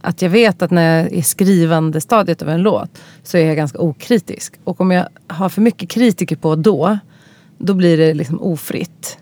[0.00, 2.90] Att jag vet att när jag är skrivande stadiet av en låt
[3.22, 4.54] så är jag ganska okritisk.
[4.64, 6.98] Och om jag har för mycket kritiker på då
[7.58, 9.18] då blir det liksom ofritt.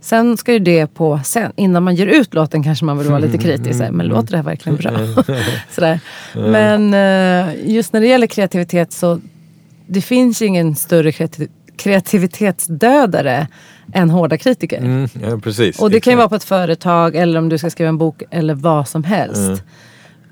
[0.00, 1.52] Sen ska ju det på sen.
[1.56, 3.80] Innan man ger ut låten kanske man vill vara lite kritisk.
[3.80, 4.06] Men mm.
[4.06, 4.92] låter det här verkligen bra?
[5.70, 6.00] Sådär.
[6.34, 9.20] Men eh, just när det gäller kreativitet så
[9.86, 13.46] det finns ingen större kreativ kreativitetsdödare
[13.92, 14.78] än hårda kritiker.
[14.78, 17.70] Mm, ja, precis, och det kan ju vara på ett företag eller om du ska
[17.70, 19.40] skriva en bok eller vad som helst.
[19.40, 19.58] Mm.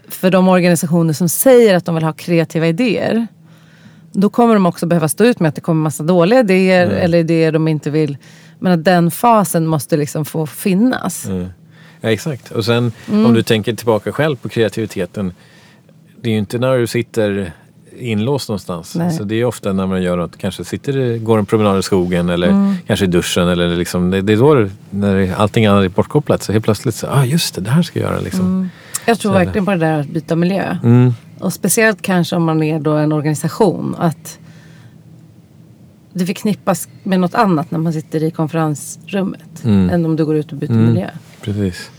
[0.09, 3.27] För de organisationer som säger att de vill ha kreativa idéer
[4.13, 6.97] då kommer de också behöva stå ut med att det kommer massa dåliga idéer mm.
[6.99, 8.17] eller idéer de inte vill.
[8.59, 11.27] Men att den fasen måste liksom få finnas.
[11.27, 11.47] Mm.
[12.01, 12.51] Ja, exakt.
[12.51, 13.27] Och sen mm.
[13.27, 15.33] om du tänker tillbaka själv på kreativiteten.
[16.21, 17.53] Det är ju inte när du sitter
[17.99, 18.95] inlåst någonstans.
[18.95, 19.13] Nej.
[19.13, 22.29] Så det är ofta när man gör något, kanske sitter, går en promenad i skogen
[22.29, 22.75] eller mm.
[22.87, 23.49] kanske i duschen.
[23.49, 26.43] Eller liksom, det, det är då när allting annat är bortkopplat.
[26.43, 28.21] Så helt plötsligt så, ah just det, det här ska jag göra.
[28.21, 28.47] Liksom.
[28.47, 28.71] Mm.
[29.07, 30.77] Jag tror verkligen på det där att byta miljö.
[30.83, 31.15] Mm.
[31.39, 33.97] Och speciellt kanske om man är då en organisation.
[33.99, 34.39] Att
[36.13, 39.65] det förknippas med något annat när man sitter i konferensrummet.
[39.65, 39.91] Mm.
[39.91, 40.87] Än om du går ut och byter mm.
[40.87, 41.09] miljö.
[41.41, 41.91] Precis.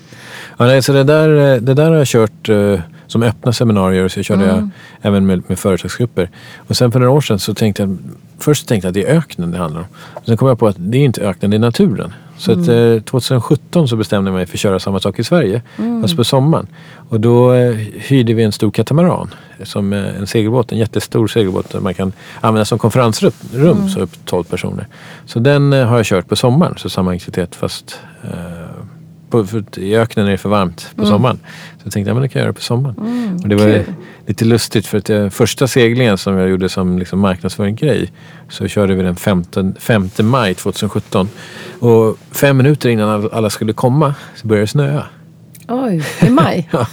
[0.57, 4.07] Ja, nej, så det, där, det där har jag kört uh, som öppna seminarier.
[4.07, 4.55] Så jag körde mm.
[5.01, 6.29] jag även med, med företagsgrupper.
[6.67, 7.97] Och sen för några år sedan så tänkte jag
[8.43, 9.87] Först tänkte jag att det är öknen det handlar om.
[10.25, 12.13] Sen kom jag på att det är inte öknen, det är naturen.
[12.37, 12.63] Så mm.
[12.63, 15.61] att, eh, 2017 så bestämde jag mig för att köra samma sak i Sverige.
[15.77, 16.01] Mm.
[16.01, 16.67] Fast på sommaren.
[17.09, 19.33] Och då eh, hyrde vi en stor katamaran.
[19.63, 21.69] Som eh, en segelbåt, en jättestor segelbåt.
[21.69, 23.89] Där man kan använda som konferensrum mm.
[23.89, 24.87] så upp 12 personer.
[25.25, 26.73] Så den eh, har jag kört på sommaren.
[26.77, 28.62] Så samma aktivitet fast eh,
[29.33, 31.13] på, för I öknen är det för varmt på mm.
[31.13, 31.39] sommaren.
[31.77, 32.95] Så jag tänkte att det kan jag göra på sommaren.
[32.99, 33.95] Mm, och det var cool.
[34.25, 38.11] lite lustigt för att jag, första seglingen som jag gjorde som liksom marknadsföringsgrej
[38.49, 41.29] så körde vi den 15, 5 maj 2017.
[41.79, 45.03] Och fem minuter innan alla skulle komma så började det snöa.
[45.67, 46.69] Oj, i maj?
[46.71, 46.87] ja,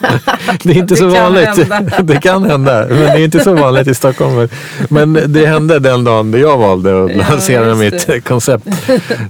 [0.62, 1.70] det är inte så vanligt.
[2.02, 4.48] det kan hända, men det är inte så vanligt i Stockholm.
[4.88, 8.66] Men det hände den dagen jag valde att ja, lansera mitt koncept.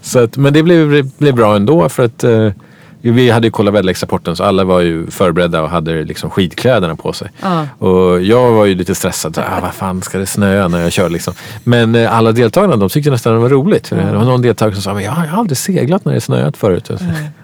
[0.03, 2.53] Så att, men det blev, blev bra ändå för att uh,
[3.03, 7.13] Vi hade ju kollat väderleksrapporten så alla var ju förberedda och hade liksom skidkläderna på
[7.13, 7.29] sig.
[7.43, 7.67] Ja.
[7.79, 9.35] Och jag var ju lite stressad.
[9.35, 11.35] Så, ah, vad fan ska det snöa när jag kör liksom.
[11.65, 13.89] Men eh, alla deltagarna de tyckte nästan det var roligt.
[13.89, 16.57] För Det var någon deltagare som sa, men jag har aldrig seglat när det snöat
[16.57, 16.91] förut.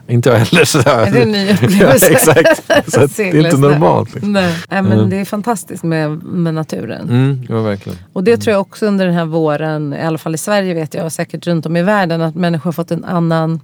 [0.09, 0.65] Inte jag heller.
[0.65, 2.07] Så, Är det en ny ja, upplevelse?
[2.11, 2.63] exakt.
[2.93, 4.15] Så det är inte normalt.
[4.15, 4.33] Liksom.
[4.33, 7.09] Nej, Nej, men det är fantastiskt med, med naturen.
[7.09, 7.99] Mm, ja, verkligen.
[8.13, 10.95] Och det tror jag också under den här våren, i alla fall i Sverige vet
[10.95, 13.61] jag och säkert runt om i världen, att människor har fått en annan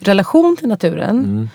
[0.00, 1.48] relation till naturen.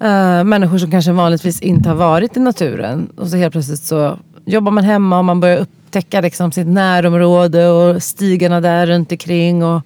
[0.00, 3.08] Eh, människor som kanske vanligtvis inte har varit i naturen.
[3.16, 7.68] Och så helt plötsligt så jobbar man hemma och man börjar upptäcka liksom sitt närområde
[7.68, 9.64] och stigarna där runt omkring.
[9.64, 9.82] Och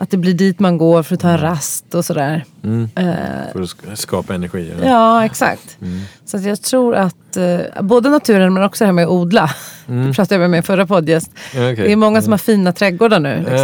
[0.00, 2.44] att det blir dit man går för att ta en rast och sådär.
[2.64, 3.04] Eh,
[3.52, 4.72] För att sk- skapa energi.
[4.84, 5.78] Ja, exakt.
[6.24, 9.50] Så att jag tror att eh, både naturen men också det här med att odla.
[9.86, 11.30] Det pratade jag med min förra poddgäst.
[11.54, 11.74] Ja, okej.
[11.76, 13.36] Det är många som har fina trädgårdar nu.
[13.38, 13.56] Liksom.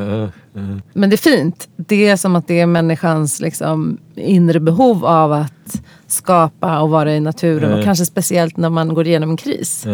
[0.00, 0.28] Ja.
[0.54, 0.62] Ja.
[0.92, 1.68] Men det är fint.
[1.76, 7.14] Det är som att det är människans liksom, inre behov av att skapa och vara
[7.14, 7.64] i naturen.
[7.64, 7.78] Mm.
[7.78, 9.84] Och kanske speciellt när man går igenom en kris.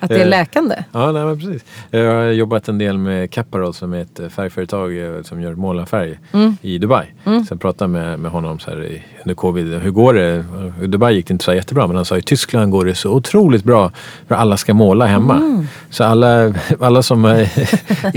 [0.00, 0.84] Att det är Eh, läkande.
[0.92, 1.64] Ja, nej, men precis.
[1.90, 5.54] Jag har jobbat en del med Caparol som är ett eh, färgföretag eh, som gör
[5.54, 6.18] målarfärg
[6.62, 7.06] i Dubai.
[7.24, 9.74] Så jag pratade med, med honom så här under covid.
[9.74, 10.44] Hur går det?
[10.82, 13.10] I Dubai gick det inte så jättebra men han sa i Tyskland går det så
[13.10, 13.90] otroligt bra
[14.28, 15.66] för alla ska måla hemma.
[15.90, 17.48] Så alla, alla som är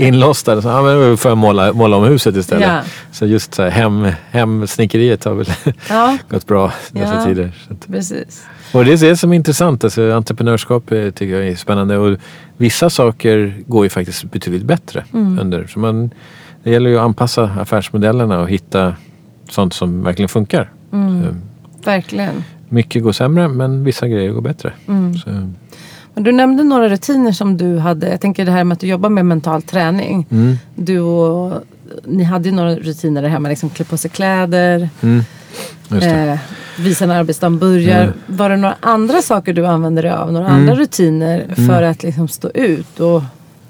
[0.00, 2.68] inlåsta, så, ja, men då får jag måla, måla om huset istället.
[2.68, 2.80] Ja.
[3.12, 5.46] Så just så här, hem, hemsnickeriet har väl
[5.88, 7.24] Ja, gått bra dessa Ja.
[7.24, 7.52] tider.
[7.86, 8.46] Precis.
[8.72, 9.84] Och det är det som är intressant.
[9.84, 11.96] Alltså, entreprenörskap eh, tycker jag är spännande.
[11.98, 12.18] Och
[12.56, 15.66] vissa saker går ju faktiskt betydligt bättre under.
[15.66, 16.10] Så man,
[16.62, 18.94] det gäller ju att anpassa affärsmodellerna och hitta
[19.50, 20.70] sånt som verkligen funkar.
[20.90, 21.34] Så,
[21.84, 22.44] Verkligen.
[22.68, 24.72] mycket går sämre men vissa grejer går bättre.
[25.24, 25.30] Så,
[26.14, 28.08] Men du nämnde några rutiner som du hade.
[28.10, 30.26] Jag tänker det här med att du jobbar med mental träning.
[30.30, 31.62] mm, Du och
[32.04, 33.48] ni hade ju några rutiner där hemma.
[33.48, 34.88] Liksom klä på sig kläder.
[35.90, 36.28] Mm.
[36.28, 36.38] Eh,
[36.78, 38.02] visa när arbetsdagen börjar.
[38.02, 38.14] Mm.
[38.26, 40.32] Var det några andra saker du använde dig av?
[40.32, 43.22] Några andra rutiner för att liksom stå ut och,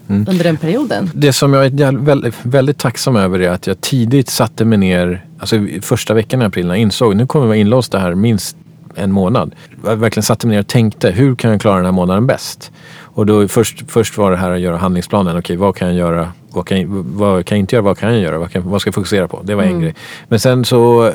[0.08, 0.26] Mm.
[0.30, 1.10] under den perioden?
[1.14, 5.24] Det som jag är väldigt, väldigt tacksam över är att jag tidigt satte mig ner,
[5.38, 8.14] alltså första veckan i april när jag insåg nu kommer jag vara inlåst det här
[8.14, 8.56] minst
[8.94, 9.55] en månad.
[9.85, 12.72] Jag verkligen satte mig ner och tänkte hur kan jag klara den här månaden bäst?
[13.14, 15.38] Och då först, först var det här att göra handlingsplanen.
[15.38, 16.33] Okej, vad kan jag göra?
[16.53, 17.85] Vad kan vad kan jag inte göra?
[17.85, 18.38] Vad kan jag göra?
[18.38, 19.40] Vad, kan, vad ska jag fokusera på?
[19.44, 19.94] Det var en grej.
[20.29, 21.12] Men sen så,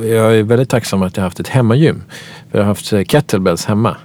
[0.00, 2.02] jag är väldigt tacksam att jag har haft ett hemmagym.
[2.50, 3.96] För jag har haft eh, kettlebells hemma.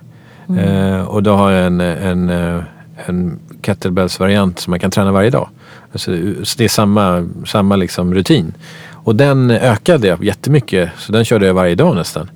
[0.57, 2.63] Eh, och då har jag en, en, eh,
[3.05, 5.49] en kettlebells-variant som man kan träna varje dag.
[5.91, 6.11] Alltså,
[6.57, 8.53] det är samma, samma liksom rutin.
[8.93, 10.89] Och den ökade jag jättemycket.
[10.97, 12.29] Så den körde jag varje dag nästan.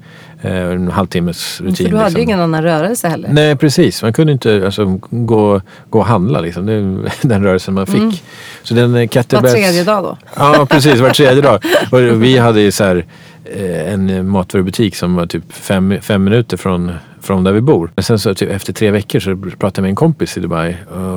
[0.43, 1.75] Eh, en halvtimmes rutin.
[1.75, 2.19] För du hade liksom.
[2.19, 3.29] ju ingen annan rörelse heller.
[3.34, 6.65] Nej precis, man kunde inte alltså, gå, gå och handla liksom.
[6.65, 8.23] Det är den rörelsen man fick.
[8.63, 10.17] Så den eh, Var tredje dag då?
[10.36, 11.63] Ja precis, var tredje dag.
[11.91, 13.06] Och vi hade ju så här,
[13.45, 16.91] eh, en matvarubutik som var typ fem, fem minuter från,
[17.23, 17.91] från där vi bor.
[17.95, 20.75] Men sen så typ, efter tre veckor så pratade jag med en kompis i Dubai.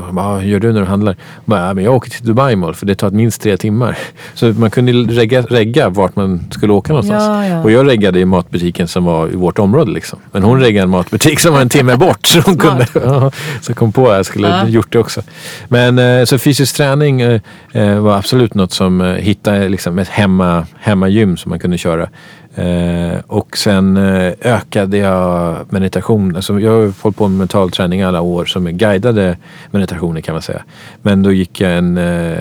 [0.09, 1.11] Och bara, "Ah, hur gör du när du handlar?
[1.13, 3.99] Jag, bara, "Ja, men jag åker till Dubai Mall för det tar minst tre timmar.
[4.35, 7.25] Så man kunde regga, regga vart man skulle åka någonstans.
[7.27, 7.63] Ja, ja.
[7.63, 10.19] Och jag reggade i matbutiken som var i vårt område liksom.
[10.33, 12.27] Men hon reggade en matbutik som var en timme bort.
[12.27, 12.87] Så hon kunde,
[13.61, 14.69] så kom på att jag skulle Ja.
[14.69, 15.23] gjort det också.
[15.69, 17.41] Men eh, så fysisk träning eh,
[17.73, 22.09] eh, var absolut något som hittade liksom ett hemma, hemmagym som man kunde köra.
[22.57, 26.37] Eh, och sen eh, ökade jag meditation.
[26.37, 29.37] Alltså jag har hållit på med mental träning alla år som är guidade
[29.71, 30.63] meditationer kan man säga.
[31.03, 32.37] Men då gick jag en, eh,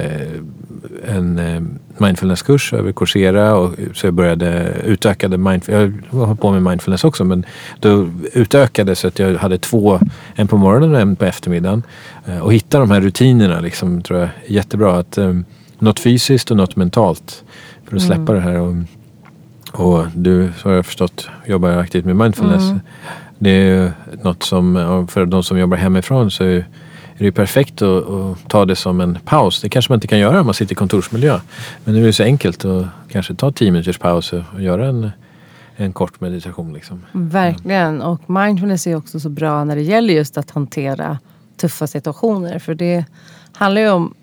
[1.07, 1.61] en eh,
[1.97, 6.03] mindfulnesskurs över Coursera och så jag började utökade mindfulness.
[6.11, 7.45] Jag har hållit på med mindfulness också men
[7.79, 9.99] då utökade så att jag hade två,
[10.35, 11.83] en på morgonen och en på eftermiddagen.
[12.25, 14.99] Eh, och hitta de här rutinerna liksom tror jag är jättebra.
[14.99, 15.17] Att,
[15.79, 17.43] något fysiskt och något mentalt
[17.89, 18.59] för att släppa det här.
[18.59, 18.75] Och,
[19.75, 22.63] och du, så har jag förstått, jobbar aktivt med mindfulness.
[23.37, 23.91] Det är ju
[24.23, 26.65] något som, för de som jobbar hemifrån så är
[27.17, 29.61] det ju perfekt att, att ta det som en paus.
[29.61, 31.39] Det kanske man inte kan göra om man sitter i kontorsmiljö.
[31.83, 34.87] Men nu är det så enkelt att kanske ta 10 minuters paus och och göra
[34.87, 35.11] en,
[35.75, 36.73] en kort meditation.
[36.73, 37.05] Liksom.
[37.11, 38.01] Verkligen.
[38.01, 41.17] Och mindfulness är också så bra när det gäller just att hantera
[41.57, 42.59] tuffa situationer.
[42.59, 43.05] För det
[43.53, 44.13] handlar ju om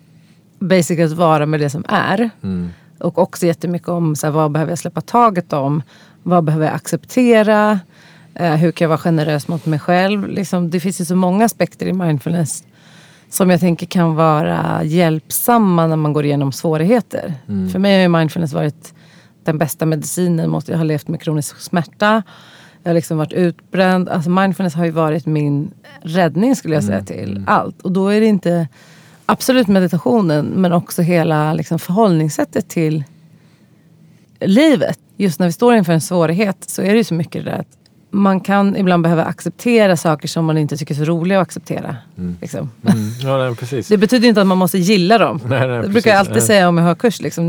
[0.59, 2.29] basic att vara med det som är.
[2.43, 2.69] Mm.
[3.03, 5.83] Och också jättemycket om så här, vad behöver jag släppa taget om?
[6.23, 7.79] Vad behöver jag acceptera?
[8.35, 10.27] Eh, hur kan jag vara generös mot mig själv?
[10.27, 12.63] Liksom, det finns ju så många aspekter i mindfulness
[13.29, 17.33] som jag tänker kan vara hjälpsamma när man går igenom svårigheter.
[17.71, 18.93] För mig har mindfulness varit
[19.43, 22.23] den bästa medicinen mot jag har levt med kronisk smärta.
[22.83, 24.09] Jag har liksom varit utbränd.
[24.09, 27.81] Alltså mindfulness har ju varit min räddning skulle jag säga till allt.
[27.81, 28.67] Och då är det inte
[29.25, 33.03] absolut meditationen men också hela liksom förhållningssättet till
[34.39, 34.99] livet.
[35.17, 37.57] just när vi står inför en svårighet så är det ju så mycket det där
[37.59, 37.67] att
[38.11, 41.95] man kan ibland behöva acceptera saker som man inte tycker är så roliga att acceptera.
[42.41, 42.59] Liksom.
[42.87, 43.09] Mm.
[43.23, 43.87] Ja, nej, precis.
[43.87, 45.39] Det betyder inte att man måste gilla dem.
[45.47, 45.93] Nej, nej, det precis.
[45.93, 46.41] brukar jag alltid Nej.
[46.41, 47.21] säga om jag har kurs.
[47.21, 47.47] Liksom.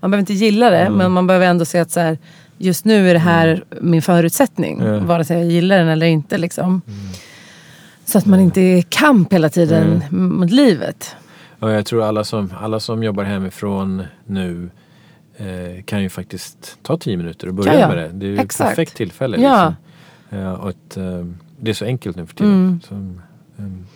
[0.00, 0.92] Man behöver inte gilla det, Mm.
[0.98, 2.18] men man behöver ändå se att så här,
[2.58, 4.82] just nu är det här min förutsättning.
[4.82, 4.98] Ja.
[4.98, 6.38] Vare sig jag gillar den eller inte.
[6.38, 6.82] Liksom.
[8.04, 11.16] Så att man inte är i kamp hela tiden mot livet.
[11.60, 14.70] Och jag tror alla som, alla som jobbar hemifrån nu
[15.36, 17.88] eh, kan ju faktiskt ta tio minuter och börja Ja, ja.
[17.88, 18.08] med det.
[18.12, 18.60] Det är ju Exakt.
[18.70, 19.36] ett perfekt tillfälle.
[19.40, 19.74] Ja.
[20.30, 20.38] Liksom.
[20.38, 21.26] Eh, och ett, eh,
[21.60, 22.80] det är så enkelt nu för tiden.
[22.90, 23.20] Mm.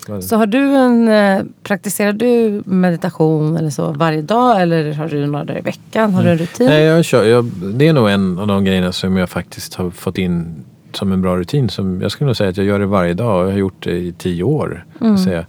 [0.06, 4.62] Så, eh, Så har du en, eh, praktiserar du meditation eller så varje dag?
[4.62, 6.14] Eller har du några dagar i veckan?
[6.14, 6.66] Har du en rutin?
[6.66, 7.44] Nej, jag kör, jag,
[7.74, 11.22] det är nog en av de grejerna som jag faktiskt har fått in som en
[11.22, 11.68] bra rutin.
[11.68, 13.84] Som, jag skulle nog säga att jag gör det varje dag och jag har gjort
[13.84, 14.84] det i tio år.
[15.00, 15.16] Mm.
[15.32, 15.44] Jag,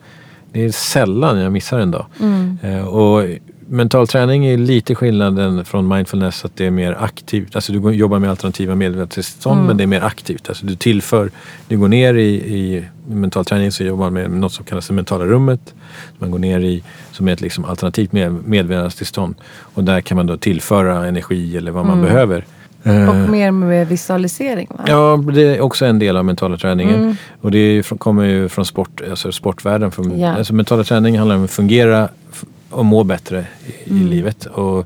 [0.51, 2.05] det är sällan jag missar en dag.
[2.19, 2.57] Mm.
[2.61, 3.23] Eh, och
[3.71, 7.55] mental träning är lite skillnaden från mindfulness att det är mer aktivt.
[7.55, 9.67] Alltså du jobbar med alternativa medvetandetillstånd Mm.
[9.67, 10.49] men det är mer aktivt.
[10.49, 11.31] Alltså du tillför,
[11.67, 14.93] du går ner i, i mental träning så jobbar man med något som kallas det
[14.93, 15.73] mentala rummet.
[16.17, 19.35] Man går ner i som är ett liksom alternativt med, medvetandetillstånd.
[19.59, 22.05] Och där kan man då tillföra energi eller vad man Mm.
[22.05, 22.45] behöver.
[22.83, 24.83] Eh, Och mer med visualisering va?
[24.87, 26.95] Ja, det är också en del av mentala träningen.
[26.95, 27.15] Mm.
[27.41, 29.91] Och det från- kommer ju från sport, alltså sportvärlden.
[29.91, 30.33] Från, Ja.
[30.35, 32.09] alltså mentala träning handlar om att fungera
[32.69, 33.45] och må bättre
[33.85, 34.01] i, Mm.
[34.01, 34.45] i livet.
[34.45, 34.85] Och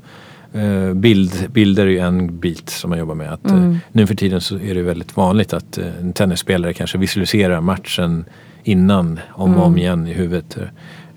[0.60, 3.32] eh, bild, bilder är ju en bit som man jobbar med.
[3.32, 3.78] Att, eh, Mm.
[3.92, 8.24] nu för tiden så är det väldigt vanligt att eh, en tennisspelare kanske visualiserar matchen
[8.64, 9.78] innan om och om Mm.
[9.78, 10.56] igen i huvudet.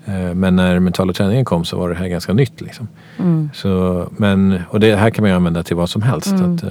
[0.08, 2.60] Eh, Men när mentala träningen kom så var det här ganska nytt.
[2.60, 2.88] Liksom.
[3.18, 3.50] Mm.
[3.54, 6.30] Så, men, och det här kan man ju använda till vad som helst.
[6.32, 6.54] Mm.
[6.54, 6.70] Att, eh,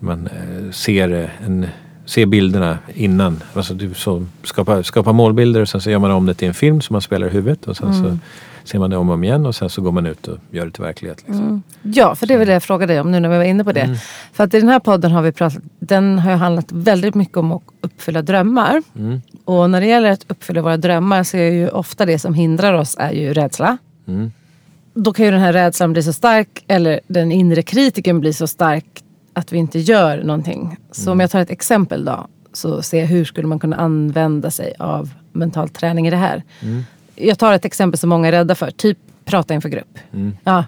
[0.00, 1.66] man eh, ser, en,
[2.04, 3.42] ser bilderna innan.
[3.54, 6.54] Alltså, du, så, skapa, skapa målbilder och sen så gör man om det till en
[6.54, 7.66] film som man spelar i huvudet.
[7.66, 8.20] Och sen så Mm.
[8.66, 10.64] Ser man det om och om igen och sen så går man ut och gör
[10.64, 11.18] det till verklighet.
[11.26, 11.46] Liksom.
[11.46, 11.62] Mm.
[11.82, 13.72] Ja, för det var det jag frågade dig om nu när vi var inne på
[13.72, 13.80] det.
[13.80, 13.96] Mm.
[14.32, 17.36] För att i den här podden har vi pratat, den har ju handlat väldigt mycket
[17.36, 18.82] om att uppfylla drömmar.
[18.96, 19.20] Mm.
[19.44, 22.74] Och när det gäller att uppfylla våra drömmar så är ju ofta det som hindrar
[22.74, 23.78] oss är ju rädsla.
[24.08, 24.32] Mm.
[24.94, 28.46] Då kan ju den här rädslan bli så stark, eller den inre kritiken bli så
[28.46, 29.02] stark
[29.32, 30.76] att vi inte gör någonting.
[30.90, 34.74] Så om jag tar ett exempel då, så se hur skulle man kunna använda sig
[34.78, 36.42] av mental träning i det här.
[36.62, 36.84] Mm.
[37.16, 39.98] Jag tar ett exempel som många är rädda för, typ prata inför grupp.
[40.12, 40.36] Mm.
[40.44, 40.64] Ja.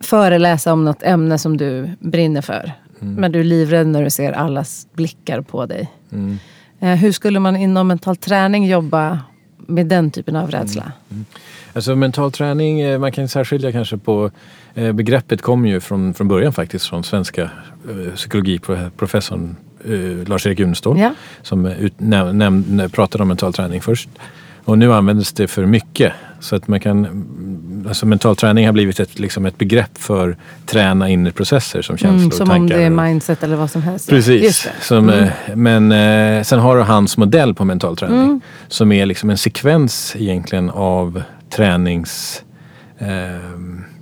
[0.00, 2.72] Föreläsa om något ämne som du brinner för.
[2.98, 5.92] Men du är livrädd när du ser allas blickar på dig.
[6.12, 6.38] Mm.
[6.80, 9.20] Eh, hur skulle man inom mental träning jobba
[9.56, 10.92] med den typen av rädsla?
[11.72, 14.30] Alltså mental träning, eh, man kan särskilja kanske på
[14.74, 17.42] eh, begreppet kommer ju från, från början faktiskt från svenska
[17.88, 19.56] eh, psykologiprofessorn
[20.26, 20.98] Lars-Erik Unestål.
[20.98, 21.14] Ja.
[21.42, 24.08] som ut, näm, näm, pratade om mental träning först.
[24.66, 26.12] Och nu används det för mycket.
[26.40, 27.06] Så att man kan,
[27.88, 32.14] alltså mental träning har blivit ett, liksom ett begrepp för träna inre processer som känslor
[32.16, 32.74] Mm, och som tankar.
[32.74, 34.08] om det är mindset eller vad som helst.
[34.08, 34.68] Precis.
[34.80, 35.24] Som, Mm.
[35.24, 38.22] eh, Men eh, sen har du hans modell på mental träning.
[38.24, 38.40] Mm.
[38.68, 42.42] Som är liksom en sekvens egentligen av tränings
[42.98, 43.06] eh,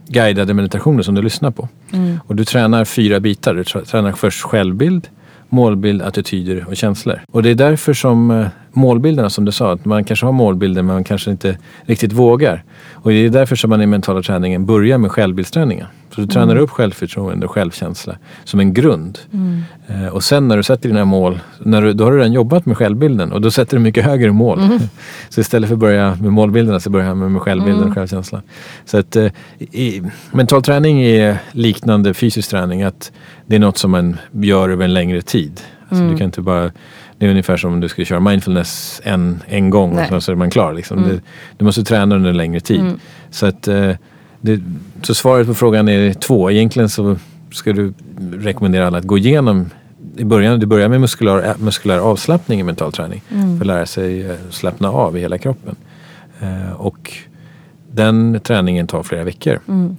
[0.09, 1.69] guidade meditationer som du lyssnar på.
[1.93, 2.21] Mm.
[2.27, 3.55] Och du tränar fyra bitar.
[3.55, 5.09] Du trä- tränar först självbild,
[5.49, 7.21] målbild, attityder och känslor.
[7.33, 10.83] Och det är därför som eh, målbilderna som du sa, att man kanske har målbilder
[10.83, 12.65] men man kanske inte riktigt vågar.
[12.93, 15.87] Och det är därför som man i mentala träningen börjar med självbildsträningen.
[16.15, 19.19] Så du tränar upp självförtroende och självkänsla som en grund.
[19.33, 19.63] Mm.
[19.89, 22.67] Eh, Och sen när du sätter dina mål, när du, då har du redan jobbat
[22.67, 24.61] med självbilden och då sätter du mycket högre mål.
[25.29, 27.89] Så istället för att börja med målbilderna så börjar man med självbilden Mm.
[27.89, 28.43] och självkänslan.
[28.85, 29.27] Så att eh,
[29.59, 32.83] i, mental träning är liknande fysisk träning.
[32.83, 33.13] Att
[33.47, 35.61] det är något som man gör över en längre tid.
[35.89, 36.13] Alltså Mm.
[36.13, 36.71] du kan inte bara,
[37.19, 40.09] det är ungefär som om du skulle köra mindfulness en, en gång och Nej.
[40.09, 40.73] sen så är man klar.
[40.73, 40.99] Liksom.
[40.99, 41.11] Mm.
[41.11, 41.21] Det,
[41.57, 42.81] du måste träna under en längre tid.
[42.81, 42.99] Mm.
[43.31, 43.91] Så, att, eh,
[44.41, 44.61] det,
[45.03, 46.51] så svaret på frågan är två.
[46.51, 47.17] Egentligen så
[47.53, 47.93] ska du
[48.33, 49.71] rekommendera alla att gå igenom
[50.17, 53.23] i början, du börjar med muskulär, muskulär avslappning i mental träning.
[53.31, 53.59] Mm.
[53.59, 55.77] För att lära sig eh, slappna av i hela kroppen.
[56.41, 57.13] Eh, och
[57.93, 59.59] den träningen tar flera veckor.
[59.69, 59.97] Mm.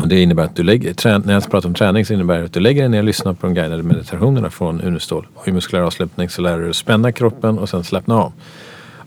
[0.00, 2.44] Och det innebär att du lägger, trä, när jag pratar om träning så innebär det
[2.44, 5.26] att du lägger dig ner och lyssnar på de guidade meditationerna från Unestål.
[5.34, 8.32] Och i muskulär avslappning så lär du dig spänna kroppen och sen slappna av.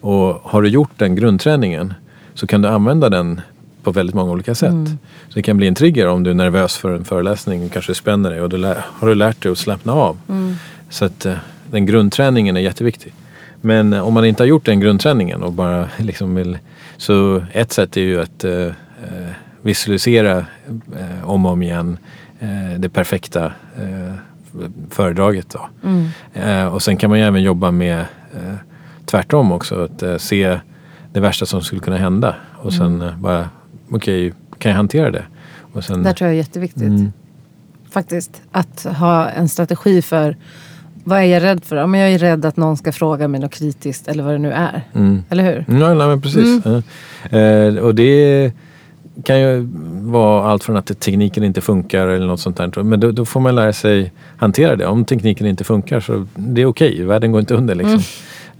[0.01, 1.93] Och har du gjort den grundträningen
[2.33, 3.41] så kan du använda den
[3.83, 4.69] på väldigt många olika sätt.
[4.69, 4.97] Mm.
[5.27, 7.95] Så det kan bli en trigger om du är nervös för en föreläsning och kanske
[7.95, 10.17] spänner dig och du lär, har du lärt dig att slappna av.
[10.29, 10.55] Mm.
[10.89, 11.33] Så att eh,
[11.71, 13.13] den grundträningen är jätteviktig.
[13.61, 16.57] Men eh, om man inte har gjort den grundträningen och bara liksom vill...
[16.97, 19.31] Så ett sätt är ju att eh, eh,
[19.67, 20.37] visualisera
[20.99, 21.97] eh, om och om igen
[22.39, 23.45] eh, det perfekta
[23.77, 24.13] eh,
[24.89, 25.49] föredraget.
[25.49, 25.69] Då.
[25.83, 26.07] Mm.
[26.33, 27.99] Eh, och sen kan man ju även jobba med
[28.35, 28.55] eh,
[29.05, 29.83] tvärtom också.
[29.83, 30.59] Att eh, se
[31.13, 32.35] det värsta som skulle kunna hända.
[32.55, 33.21] Och sen Mm.
[33.21, 33.49] bara,
[33.91, 35.23] okej, kan jag hantera det?
[35.73, 36.83] Och sen, Det tror jag är jätteviktigt.
[36.83, 37.13] Mm.
[37.89, 38.41] faktiskt.
[38.51, 40.35] Att ha en strategi för
[41.03, 41.75] vad är jag rädd för?
[41.75, 44.37] Ja, men jag är rädd att någon ska fråga mig något kritiskt eller vad det
[44.37, 44.81] nu är.
[44.95, 45.23] Mm.
[45.29, 45.79] Eller hur?
[45.79, 46.65] Ja, nej, men precis.
[46.65, 46.83] Mm.
[47.75, 47.81] Ja.
[47.81, 48.51] Och det
[49.23, 49.67] kan ju
[50.01, 52.83] vara allt från att tekniken inte funkar eller något sånt där.
[52.83, 54.85] Men då, då får man lära sig hantera det.
[54.85, 56.93] Om tekniken inte funkar så det är okej.
[56.93, 57.05] Okay.
[57.05, 58.01] Världen går inte under liksom.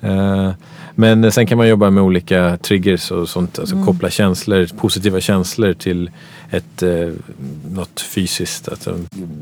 [0.02, 0.52] Eh,
[1.00, 3.60] men sen kan man jobba med olika triggers och sånt.
[3.60, 6.12] Alltså koppla känslor, positiva känslor till
[6.52, 7.10] ett, eh,
[7.72, 8.70] något fysiskt.
[8.70, 9.00] Alltså,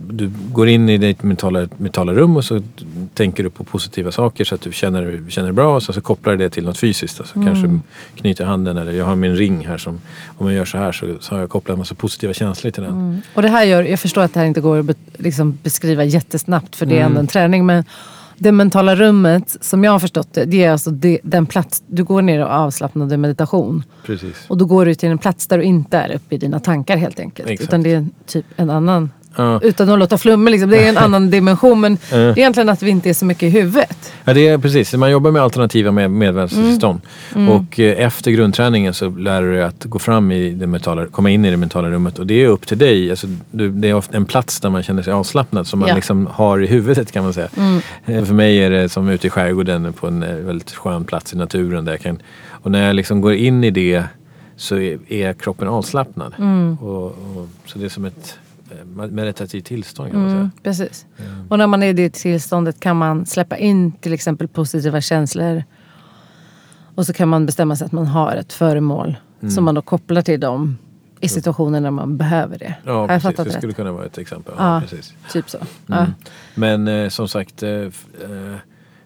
[0.09, 2.61] du går in i ditt mentala, mentala rum och så
[3.13, 6.35] tänker du på positiva saker så att du känner, känner bra och så, så kopplar
[6.35, 7.19] du det till något fysiskt.
[7.19, 7.47] Alltså, Mm.
[7.47, 7.79] Kanske
[8.15, 10.01] knyter handen eller jag har min ring här som
[10.37, 12.83] om jag gör så här så, så har jag kopplat en massa positiva känslor till
[12.83, 12.91] den.
[12.93, 13.21] Mm.
[13.33, 16.03] Och det här gör, jag förstår att det här inte går att be, liksom beskriva
[16.03, 17.07] jättesnabbt för det är Mm.
[17.07, 17.65] ändå en träning.
[17.65, 17.83] Men
[18.37, 22.03] det mentala rummet, som jag har förstått det, det är alltså det, den plats, du
[22.03, 23.83] går ner och avslappnad i meditation.
[24.05, 24.45] Precis.
[24.47, 26.97] Och då går du till en plats där du inte är uppe i dina tankar
[26.97, 27.49] helt enkelt.
[27.49, 27.69] Exakt.
[27.69, 29.59] Utan det är typ en annan, Ja.
[29.63, 30.69] utan att låta flummig liksom.
[30.69, 31.81] Det är en annan dimension.
[31.81, 34.13] Men det är egentligen att vi inte är så mycket i huvudet.
[34.23, 34.93] Ja, det är precis.
[34.93, 37.01] Man jobbar med alternativa med medvetandetillstånd.
[37.49, 41.29] Och eh, efter grundträningen så lär du dig att gå fram i det mentala, komma
[41.29, 42.19] in i det mentala rummet.
[42.19, 43.09] Och det är upp till dig.
[43.09, 45.95] Alltså, du, det är ofta en plats där man känner sig avslappnad som man Ja.
[45.95, 47.47] liksom har i huvudet kan man säga.
[48.05, 51.33] Eh, För mig är det som ute i skärgården på en eh, väldigt skön plats
[51.33, 51.85] i naturen.
[51.85, 52.19] Där jag kan,
[52.49, 54.03] och när jag liksom går in i det
[54.57, 56.33] så är, är kroppen avslappnad.
[56.81, 58.37] Och, och, så det är som ett
[59.09, 60.39] meditativt tillstånd kan man säga.
[60.39, 61.05] Mm, precis.
[61.49, 65.63] Och när man är i det tillståndet kan man släppa in till exempel positiva känslor.
[66.95, 69.17] Och så kan man bestämma sig att man har ett föremål
[69.49, 70.77] som man då kopplar till dem
[71.21, 72.75] i situationer när man behöver det.
[72.83, 73.37] Ja, har jag precis.
[73.37, 73.53] Det rätt?
[73.53, 74.53] skulle kunna vara ett exempel.
[74.57, 74.81] Ja, Ja.
[74.81, 75.13] precis.
[75.31, 75.57] Typ så.
[75.87, 75.97] Ja.
[75.97, 76.11] Mm.
[76.55, 77.89] Men eh, som sagt, eh, eh,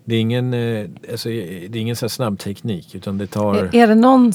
[0.10, 3.56] det är ingen, eh, alltså, eh, det är ingen så snabb teknik utan det tar...
[3.56, 4.34] Är, är, det någon,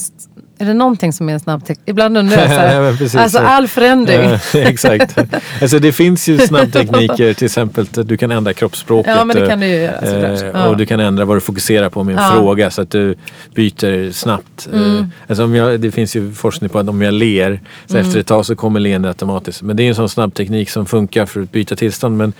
[0.58, 1.88] är det någonting som är en snabb teknik?
[1.88, 3.14] Ibland undrar jag så Ja, här, precis.
[3.14, 4.20] Alltså all förändring.
[4.20, 5.18] Ja, exakt.
[5.62, 9.14] Alltså det finns ju snabbtekniker, till exempel att du kan ändra kroppsspråket.
[9.16, 10.42] Ja men det kan du ju göra såklart.
[10.54, 10.68] eh, Ja.
[10.68, 12.30] Och du kan ändra vad du fokuserar på med en Ja.
[12.34, 13.14] fråga så att du
[13.54, 14.68] byter snabbt.
[14.72, 14.96] Mm.
[14.98, 18.06] Eh, Alltså om jag, det finns ju forskning på att om jag ler så Mm.
[18.06, 19.62] efter ett tag så kommer leendet automatiskt.
[19.62, 22.16] Men det är en sån snabb teknik som funkar för att byta tillstånd.
[22.16, 22.32] Men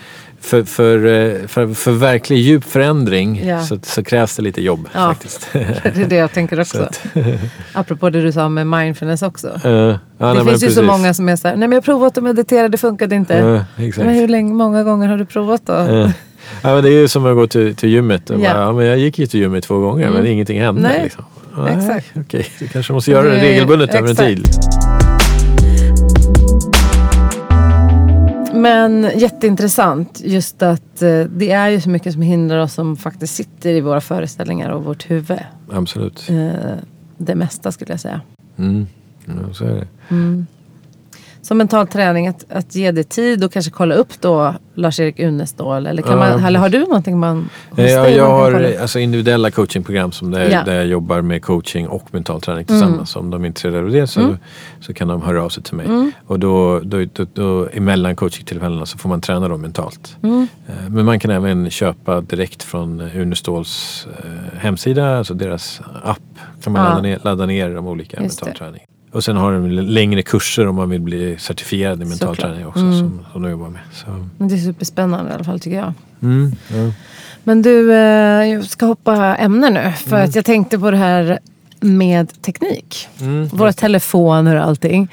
[0.45, 3.63] för, för, eh, för, för verklig djup förändring Ja.
[3.63, 5.09] så, så krävs det lite jobb Ja.
[5.09, 5.49] faktiskt.
[5.53, 6.77] Det är det jag tänker också.
[6.79, 7.03] Så att-
[7.73, 9.49] Apropå det du sa med mindfulness också.
[9.65, 10.87] Eh, ja, det nej, men finns ju så precis.
[10.87, 13.65] många som är så här, nej men jag provat att meditera, det funkade inte.
[13.77, 14.07] Exakt.
[14.07, 15.73] men hur länge, många gånger har du provat då?
[15.73, 16.11] Eh,
[16.63, 18.31] Ja, men det är ju som att gå till, till gymmet.
[18.31, 18.53] Och Ja.
[18.55, 20.33] bara, ja, men jag gick ju till gymmet två gånger men Mm.
[20.33, 20.81] ingenting hände.
[20.83, 21.25] Nej, liksom.
[21.69, 22.07] exakt.
[22.17, 24.49] Okej, du kanske måste göra det Det regelbundet över en tid.
[28.65, 33.35] Men jätteintressant just att eh, det är ju så mycket som hindrar oss som faktiskt
[33.35, 35.39] sitter i våra föreställningar och vårt huvud.
[35.73, 36.31] Absolut.
[36.31, 36.75] Eh,
[37.19, 38.21] det mesta skulle jag säga.
[38.57, 38.87] Mm.
[39.27, 39.87] Ja, så är det.
[41.45, 45.87] Som mental träning, att, att ge det tid och kanske kolla upp då Lars-Erik Unestål.
[45.87, 46.47] Eller, kan Ja, man, precis.
[46.47, 47.49] eller har du någonting man...
[47.77, 50.47] Eh, Ja, jag man har eh, alltså, individuella coachingprogram som där, Ja.
[50.47, 50.65] Mm.
[50.65, 53.17] där jag jobbar med coaching och mental träning tillsammans.
[53.17, 54.37] Om de är intresserade av det så,
[54.81, 55.87] så kan de höra av sig till mig.
[55.87, 56.13] Mm.
[56.27, 60.17] Och då, då, då, då emellan coachingtillfällena så får man träna dem mentalt.
[60.23, 60.49] Mm.
[60.69, 66.19] Eh, Men man kan även köpa direkt från Uneståls eh, hemsida, alltså deras app.
[66.63, 66.89] kan man Ja.
[66.89, 68.83] ladda, ner, ladda ner de olika Just mental träning.
[69.15, 72.39] Och sen har de längre kurser om man vill bli certifierad i mental Såklart.
[72.51, 72.99] träning också Mm.
[72.99, 73.81] som, som de jobbar med.
[73.93, 74.07] Så,
[74.39, 75.93] Men det är superspännande i alla fall tycker jag.
[76.23, 76.93] mm, ja.
[77.45, 77.99] Men du, eh,
[78.53, 79.93] jag ska hoppa ämne nu.
[79.93, 81.39] För att jag tänkte på det här
[81.85, 83.09] med teknik.
[83.21, 85.09] Mm, Våra telefoner och allting.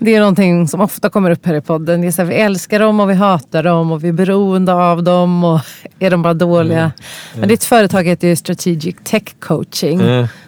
[0.00, 2.00] Det är någonting som ofta kommer upp här i podden.
[2.00, 4.74] Det är så här, vi älskar dem och vi hatar dem och vi är beroende
[4.74, 5.44] av dem.
[5.44, 5.60] Och
[5.98, 6.92] är de bara dåliga?
[7.38, 10.00] Men ditt företag heter ju Strategic Tech Coaching.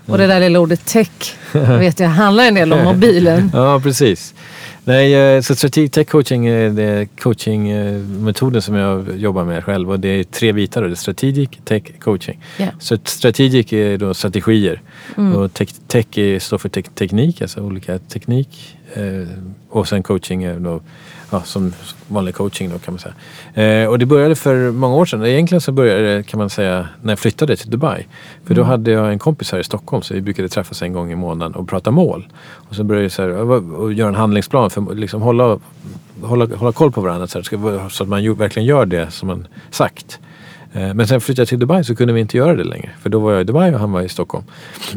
[0.06, 1.08] Och det där lilla ordet tech
[1.52, 3.50] vet jag handlar en del om mobilen.
[3.54, 4.34] Ja, precis.
[4.88, 10.00] Nej, eh, så strategic tech coaching är det coachingmetoden som jag jobbar med själv och
[10.00, 10.80] det är tre bitar.
[10.82, 10.86] då.
[10.88, 12.40] Det är strategic tech coaching.
[12.58, 12.66] Ja.
[12.78, 14.82] Så strategic är då strategier
[15.36, 16.06] och tech, tech
[16.42, 18.76] står för tek- teknik, alltså olika teknik.
[18.94, 19.28] Eh,
[19.68, 20.80] och sen coaching är då
[21.30, 21.72] ja, som
[22.08, 23.82] vanlig coaching då kan man säga.
[23.82, 25.26] Eh, och det började för många år sedan.
[25.26, 28.06] Egentligen så började det kan man säga när jag flyttade till Dubai.
[28.44, 31.12] För då hade jag en kompis här i Stockholm så vi brukade träffas en gång
[31.12, 32.28] i månaden och prata mål.
[32.68, 33.30] Och så började jag så här,
[33.80, 35.58] och göra en handlingsplan för att liksom hålla,
[36.22, 39.46] hålla, hålla koll på varandra så, här, så att man verkligen gör det som man
[39.70, 40.18] sagt.
[40.72, 42.90] Eh, Men sen flyttade jag till Dubai så kunde vi inte göra det längre.
[43.00, 44.44] För då var jag i Dubai och han var i Stockholm.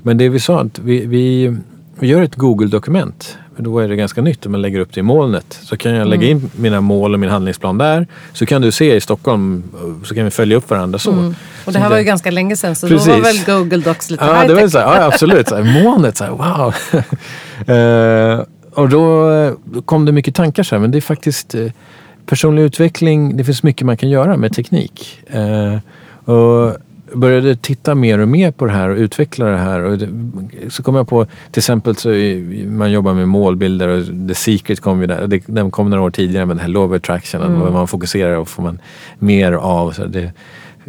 [0.04, 1.58] Men det vi sa att vi, vi,
[2.00, 3.38] vi gör ett Google-dokument.
[3.56, 5.60] Men då är det ganska nytt om man lägger upp det i molnet.
[5.62, 8.08] Så kan jag lägga in mina mål och min handlingsplan där.
[8.34, 9.64] Så kan du se i Stockholm
[10.06, 11.12] så kan vi följa upp varandra så.
[11.12, 11.36] Mm.
[11.66, 13.08] Och det här var ju ganska länge sedan så då Precis.
[13.08, 15.48] var väl Google Docs lite Ja, det var så här, ja absolut.
[15.48, 16.74] Så här, molnet, så här, wow.
[17.60, 18.40] Eh,
[18.74, 19.30] och då,
[19.66, 21.66] då kom det mycket tankar så här, men det är faktiskt eh,
[22.26, 25.22] personlig utveckling, det finns mycket man kan göra med teknik.
[25.28, 25.78] Eh,
[26.34, 26.78] och
[27.14, 29.80] började titta mer och mer på det här och utveckla det här.
[29.80, 30.10] Och det,
[30.70, 32.10] så kom jag på, till exempel så
[32.68, 35.28] man jobbar med målbilder och The Secret kom ju där.
[35.28, 37.42] Det, den kom några år tidigare med den här Law Attraction.
[37.42, 37.60] Mm.
[37.60, 38.80] Vad man fokuserar och får man
[39.20, 39.92] mer av.
[39.92, 40.32] Så det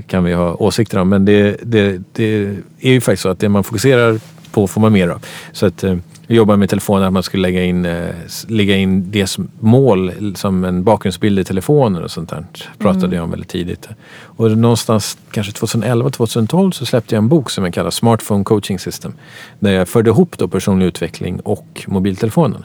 [0.07, 1.09] kan vi ha åsikter om.
[1.09, 4.21] Men det, det, det är ju faktiskt så att det man fokuserar
[4.53, 5.25] på får man mer av.
[5.53, 5.97] Så att eh,
[6.27, 8.09] vi jobbar med telefonen att man skulle lägga in, eh,
[8.47, 12.47] lägga in det som mål som en bakgrundsbild i telefonen och sånt där.
[12.79, 13.17] Pratade mm.
[13.17, 13.89] jag om väldigt tidigt.
[14.13, 19.13] Och någonstans kanske 2011-2012 så släppte jag en bok som jag kallar Smartphone Coaching System.
[19.59, 22.65] Där jag förde ihop då personlig utveckling och mobiltelefonen.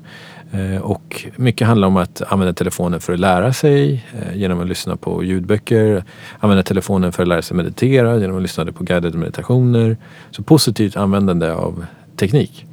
[0.56, 4.68] Eh, och mycket handlar om att använda telefonen för att lära sig eh, genom att
[4.68, 6.04] lyssna på ljudböcker.
[6.40, 9.98] Använda telefonen för att lära sig meditera genom att lyssna på guidade meditationer.
[10.32, 11.86] Så positivt användande av
[12.18, 12.66] teknik.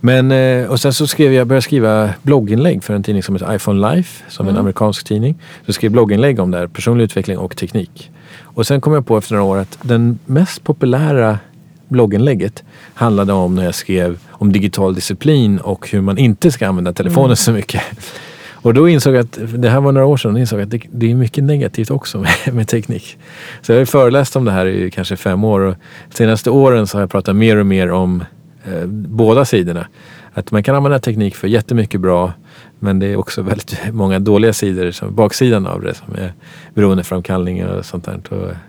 [0.00, 3.34] Men, eh, och sen så skrev jag, började jag skriva blogginlägg för en tidning som
[3.34, 4.54] heter iPhone Life, som mm.
[4.54, 5.34] en amerikansk tidning.
[5.34, 8.10] Så jag skrev blogginlägg om det här, personlig utveckling och teknik.
[8.40, 11.38] Och sen kom jag på efter några år att den mest populära
[11.92, 12.64] blogginlägget
[12.94, 17.26] handlade om när jag skrev om digital disciplin och hur man inte ska använda telefonen
[17.26, 17.36] mm.
[17.36, 17.82] så mycket.
[18.50, 21.10] Och då insåg jag att, det här var några år sedan, insåg att det, det
[21.10, 23.18] är mycket negativt också med, med, teknik.
[23.62, 25.74] Så jag har föreläst om det här i kanske fem år och
[26.10, 28.24] senaste åren så har jag pratat mer och mer om
[28.64, 29.86] eh, båda sidorna.
[30.34, 32.32] Att man kan använda teknik för jättemycket bra
[32.78, 36.32] men det är också väldigt många dåliga sidor, som baksidan av det som är
[36.74, 38.20] beroendeframkallningar och sånt där.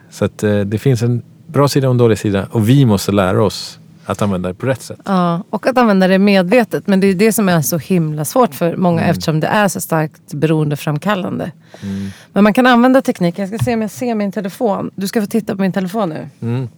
[0.09, 1.23] Så att eh, det finns en
[1.53, 4.65] bra sida och en dålig sida och vi måste lära oss att använda det på
[4.65, 4.99] rätt sätt.
[5.05, 6.87] Ja, och att använda det medvetet.
[6.87, 9.11] Men det är det som är så himla svårt för många mm.
[9.11, 11.51] eftersom det är så starkt beroendeframkallande.
[11.81, 12.09] Mm.
[12.33, 13.39] Men man kan använda teknik.
[13.39, 14.91] Jag ska se om jag ser min telefon.
[14.95, 16.29] Du ska få titta på min telefon nu.
[16.41, 16.69] Mm.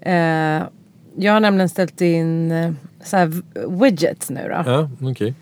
[0.00, 0.66] Eh,
[1.16, 2.72] jag har nämligen ställt in eh,
[3.04, 3.32] så här
[3.80, 4.70] widgets nu då.
[4.70, 5.34] Ja, okej.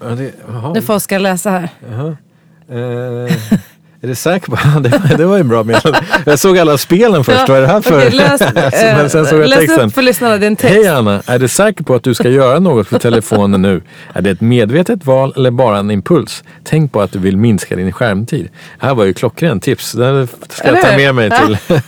[0.00, 0.30] Okay.
[0.48, 1.68] Ja, nu får Oskar läsa här.
[2.68, 3.32] Eh,
[4.04, 5.16] Är du säker på det?
[5.16, 6.06] Det var ju bra meddelande.
[6.26, 7.38] Jag såg alla spelen först.
[7.38, 7.96] Ja, Vad är det här för?
[7.98, 8.40] Okay, läs,
[8.96, 9.86] Men sen såg jag läs texten.
[9.88, 10.74] upp för lyssnarna din text.
[10.74, 13.82] Hej Anna, är du säker på att du ska göra något för telefonen nu?
[14.12, 16.44] Är det ett medvetet val eller bara en impuls?
[16.64, 18.48] Tänk på att du vill minska din skärmtid.
[18.80, 19.92] Det här var ju klockren tips.
[19.92, 21.58] Det ska jag ta med mig till.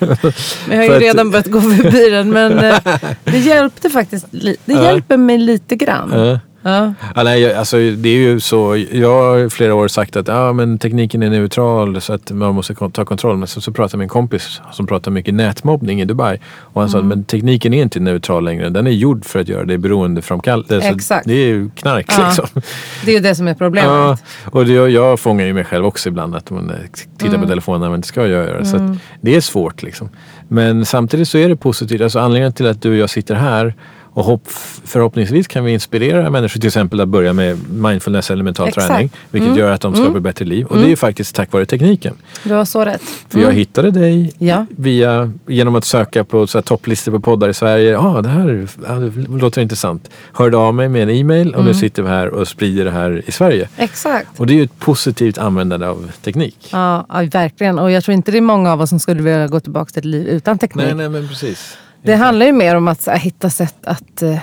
[0.70, 2.76] jag har ju redan börjat gå förbi den men eh,
[3.24, 4.26] det hjälpte faktiskt.
[4.64, 6.38] Det hjälper mig lite grann.
[6.64, 6.94] Ja.
[7.14, 8.76] Ja, nej, alltså, det är ju så.
[8.92, 12.74] Jag har flera år sagt att ja, men tekniken är neutral så att man måste
[12.74, 13.36] ta kontroll.
[13.36, 16.38] Men så, så pratade en kompis som pratar mycket nätmobbning i Dubai.
[16.58, 17.10] Och han mm.
[17.10, 18.68] sa att tekniken är inte neutral längre.
[18.68, 20.80] Den är gjord för att göra dig beroendeframkallande.
[20.88, 21.26] Exakt.
[21.26, 22.26] Det är ju knark ja.
[22.26, 22.62] liksom.
[23.04, 23.90] Det är ju det som är problemet.
[23.90, 26.72] Ja, och det, jag fångar ju mig själv också ibland att man
[27.18, 27.40] tittar mm.
[27.40, 28.64] på telefonen när man inte ska göra det.
[28.64, 28.98] Så mm.
[29.20, 30.08] det är svårt liksom.
[30.48, 32.00] Men samtidigt så är det positivt.
[32.00, 33.74] Alltså anledningen till att du och jag sitter här
[34.14, 34.42] och hopp,
[34.84, 38.86] förhoppningsvis kan vi inspirera människor till exempel att börja med mindfulness eller mental Exakt.
[38.86, 39.10] träning.
[39.30, 39.58] Vilket mm.
[39.58, 40.22] gör att de skapar mm.
[40.22, 40.66] bättre liv.
[40.66, 40.82] Och mm.
[40.82, 40.96] det är mm.
[40.96, 42.14] faktiskt tack vare tekniken.
[42.42, 43.02] Du har så rätt.
[43.28, 43.56] För jag mm.
[43.56, 44.66] hittade dig ja.
[44.70, 47.90] via, genom att söka på så här, topplistor på poddar i Sverige.
[47.90, 50.10] Ja, ah, det här ah, det låter intressant.
[50.32, 51.74] Hörde av mig med en e-mail och nu mm.
[51.74, 53.68] sitter vi här och sprider det här i Sverige.
[53.76, 54.40] Exakt.
[54.40, 56.68] Och det är ju ett positivt användande av teknik.
[56.72, 57.78] Ja, ja, verkligen.
[57.78, 59.98] Och jag tror inte det är många av oss som skulle vilja gå tillbaka till
[59.98, 60.86] ett liv utan teknik.
[60.86, 61.76] Nej, nej men precis.
[62.04, 64.38] Det handlar ju mer om att här, hitta sätt att uh,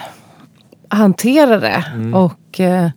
[0.89, 1.85] hantera det.
[1.93, 2.13] Mm.
[2.13, 2.89] Och uh,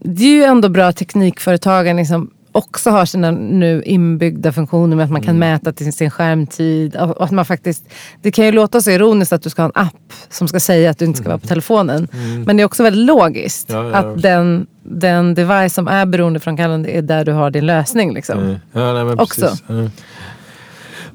[0.00, 5.04] det är ju ändå bra att teknikföretagen liksom också har sina nu inbyggda funktioner med
[5.04, 5.52] att man kan mm.
[5.52, 6.96] mäta till sin skärmtid.
[6.96, 7.84] Och att man faktiskt,
[8.22, 10.90] det kan ju låta så ironiskt att du ska ha en app som ska säga
[10.90, 11.48] att du inte ska vara på mm.
[11.48, 12.08] telefonen.
[12.12, 12.42] Mm.
[12.42, 13.96] Men det är också väldigt logiskt ja, ja.
[13.96, 18.14] att den, den device som är beroendeframkallande är där du har din lösning.
[18.14, 18.38] Liksom.
[18.38, 18.56] Mm.
[18.72, 19.56] Ja, nej, också.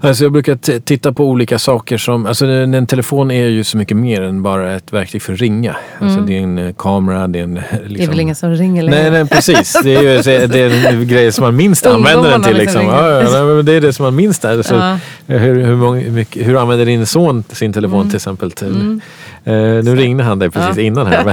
[0.01, 3.77] Alltså jag brukar titta på olika saker som, alltså en, en, telefon är ju så
[3.77, 5.71] mycket mer än bara ett verktyg för att ringa.
[5.71, 6.07] Alltså, mm.
[6.07, 7.53] Alltså det är en eh, kamera, det är en...
[7.53, 7.71] Liksom...
[7.71, 9.01] Det är väl liksom- ingen som ringer längre?
[9.01, 9.77] Nej, nej precis.
[9.83, 12.57] Det är ju det är en grej som man minst använder den till.
[12.57, 12.85] Liksom.
[12.85, 14.61] Ja, ja, det är det som man minst är.
[14.61, 14.99] Så, ja.
[15.27, 18.09] hur, hur, många, mycket, hur använder din son sin telefon mm.
[18.09, 18.51] till exempel?
[18.51, 19.01] Till, mm.
[19.47, 21.23] uh, nu ringde han dig precis innan här.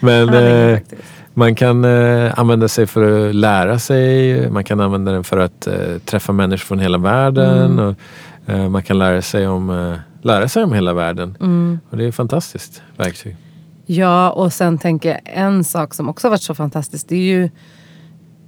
[0.00, 0.78] Men, men
[1.38, 4.50] man kan eh, använda sig för att lära sig.
[4.50, 7.72] Man kan använda den för att eh, träffa människor från hela världen.
[7.72, 7.78] Mm.
[7.78, 7.94] Och,
[8.52, 11.36] eh, man kan lära sig om, eh, lära sig om hela världen.
[11.40, 11.78] Mm.
[11.90, 13.36] Och det är ett fantastiskt verktyg.
[13.86, 17.08] Ja, och sen tänker jag en sak som också varit så fantastiskt.
[17.08, 17.44] Det är ju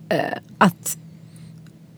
[0.09, 0.18] eh,
[0.59, 0.97] att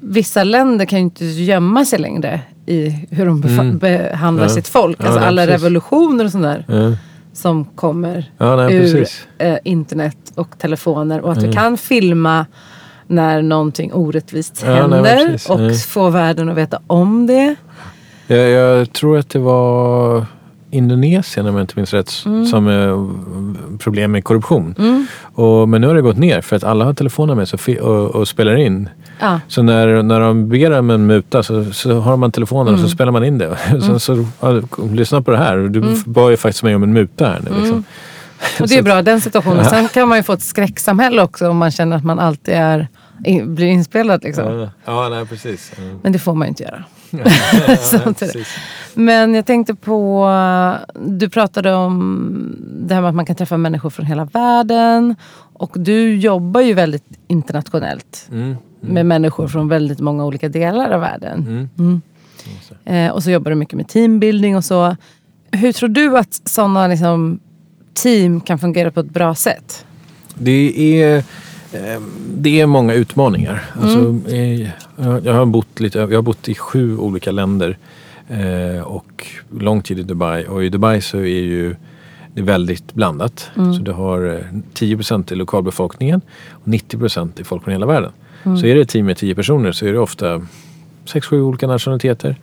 [0.01, 3.78] vissa länder kan ju inte gömma sig längre i hur de mm.
[3.78, 4.51] behandlar ja.
[4.51, 5.01] sitt folk.
[5.01, 5.62] Alltså ja, alla precis.
[5.62, 6.64] revolutioner och sånt där.
[6.68, 6.97] Ja
[7.43, 9.07] som kommer ja, nej, ur
[9.38, 11.20] eh, internet och telefoner.
[11.20, 11.51] Och att mm.
[11.51, 12.47] vi kan filma
[13.07, 17.55] när någonting orättvist händer ja, nej, och få världen att veta om det.
[18.26, 20.26] Jag, jag tror att det var
[20.73, 22.47] Indonesien om jag inte minns rätt Mm.
[22.47, 24.75] som är problem med korruption.
[25.35, 28.11] Och, men nu har det gått ner för att alla har telefoner med sig och,
[28.14, 28.89] och, spelar in.
[29.20, 29.41] Ja.
[29.49, 32.85] Så när, när de ber om en muta så, så har man telefonen Mm.
[32.85, 33.57] och så spelar man in det.
[33.81, 34.61] Så, så, ja,
[34.93, 35.57] lyssna på det här.
[35.57, 36.03] Du Mm.
[36.07, 37.51] bad ju faktiskt mig om en muta här nu.
[37.61, 37.85] Liksom.
[38.61, 39.64] Och det är bra, den situationen.
[39.64, 42.89] Sen kan man ju få ett skräcksamhälle också om man känner att man alltid är,
[43.45, 44.25] blir inspelad.
[44.25, 44.45] Liksom.
[44.61, 45.73] Ja, ja, nej precis.
[45.79, 45.99] Mm.
[46.03, 46.85] Men det får man ju inte göra.
[47.93, 48.45] Ja.
[48.95, 50.29] Men jag tänkte på,
[51.07, 52.57] du pratade om
[52.87, 55.17] det här med att man kan träffa människor från hela världen.
[55.53, 58.57] Och du jobbar ju väldigt internationellt Mm.
[58.81, 61.39] med människor från väldigt många olika delar av världen.
[61.49, 61.69] Mm.
[61.79, 62.01] Mm.
[62.85, 64.97] Eh, och så jobbar du mycket med teambuilding och så.
[65.51, 67.41] Hur tror du att sådana liksom,
[67.95, 69.85] team kan fungera på ett bra sätt?
[70.35, 71.25] Det är,
[72.35, 73.64] det är många utmaningar.
[73.81, 74.61] Alltså, eh,
[75.25, 77.79] jag, har bott lite, jag har bott i sju olika länder
[78.29, 79.27] eh, och
[79.61, 80.47] lång tid i Dubai.
[80.47, 81.77] Och i Dubai så är ju
[82.35, 83.51] det är väldigt blandat.
[83.55, 86.20] Så du har eh, 10% i lokalbefolkningen
[86.51, 88.12] och 90% är folk från hela världen.
[88.43, 90.47] Så är det ett team med 10 personer så är det ofta
[91.07, 92.37] 6-7 olika nationaliteter.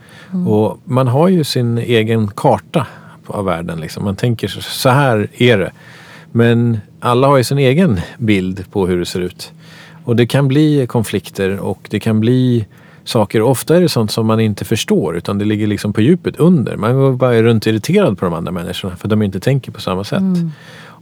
[0.48, 2.88] Och man har ju sin egen karta
[3.26, 3.80] av världen.
[3.82, 4.04] Liksom.
[4.04, 5.72] Man tänker så här är det.
[6.32, 9.52] Men alla har ju sin egen bild på hur det ser ut.
[10.04, 12.66] Och det kan bli konflikter och det kan bli
[13.04, 13.42] saker.
[13.42, 16.78] Ofta är det sånt som man inte förstår utan det ligger liksom på djupet under.
[16.78, 20.04] Man går bara runt irriterad på de andra människorna för de inte tänker på samma
[20.04, 20.24] sätt.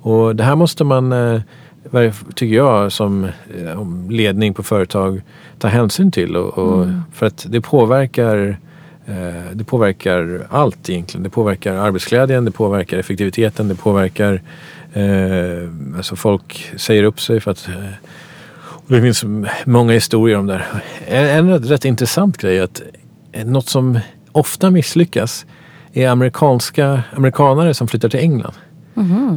[0.01, 5.21] Och det här måste man, eh, tycker jag, som eh, ledning på företag
[5.59, 6.36] ta hänsyn till.
[6.36, 8.57] Och, och, För att det påverkar
[9.05, 11.23] eh, det påverkar allt egentligen.
[11.23, 14.41] Det påverkar arbetsglädjen, det påverkar effektiviteten, det påverkar
[14.97, 17.75] eh, alltså folk säger upp sig för att eh,
[18.87, 19.25] och det finns
[19.65, 20.83] många historier om det här.
[21.07, 22.81] En, en rätt, rätt intressant grej är att
[23.31, 23.99] eh, något som
[24.31, 25.45] ofta misslyckas
[25.93, 28.53] är amerikanska, amerikanare som flyttar till England.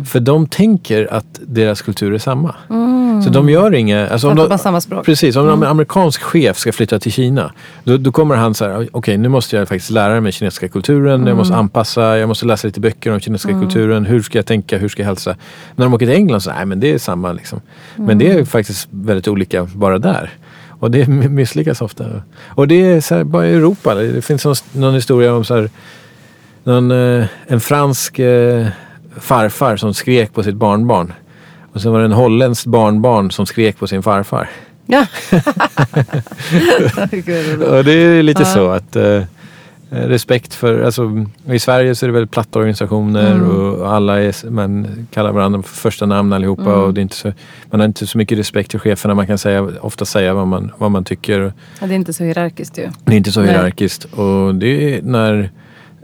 [0.06, 2.54] För de tänker att deras kultur är samma.
[3.24, 4.08] Så de gör inga...
[4.08, 5.06] Alltså om de, samma språk?
[5.06, 7.52] Precis, om en amerikansk chef ska flytta till Kina
[7.84, 11.26] då, då kommer han så här, okej nu måste jag faktiskt lära mig kinesiska kulturen,
[11.26, 14.78] jag måste anpassa, jag måste läsa lite böcker om kinesiska kulturen, hur ska jag tänka,
[14.78, 15.36] hur ska jag hälsa?
[15.76, 17.60] När de åker till England så, nej men det är samma liksom.
[17.96, 20.30] Men det är faktiskt väldigt olika bara där.
[20.68, 22.04] Och det misslyckas ofta.
[22.46, 25.54] Och det är så här, bara i Europa, det finns någon, någon historia om så
[25.54, 25.70] här,
[26.64, 28.66] någon, eh, en fransk eh,
[29.20, 31.12] farfar som skrek på sitt barnbarn.
[31.72, 34.50] Och sen var det en holländsk barnbarn som skrek på sin farfar.
[34.86, 35.06] Ja.
[37.68, 38.46] Och det är lite Ja.
[38.46, 39.22] så att eh,
[39.90, 43.50] respekt för, alltså i Sverige så är det väldigt platta organisationer Mm.
[43.50, 46.74] och alla är, man kallar varandra för första namn allihopa Mm.
[46.80, 47.32] och det är inte så,
[47.70, 49.14] man har inte så mycket respekt till cheferna.
[49.14, 51.52] Man kan säga, ofta säga vad man, vad man tycker.
[51.80, 52.88] Ja, det är inte så hierarkiskt ju.
[53.04, 53.50] Det är inte så Nej.
[53.50, 55.50] hierarkiskt och det är när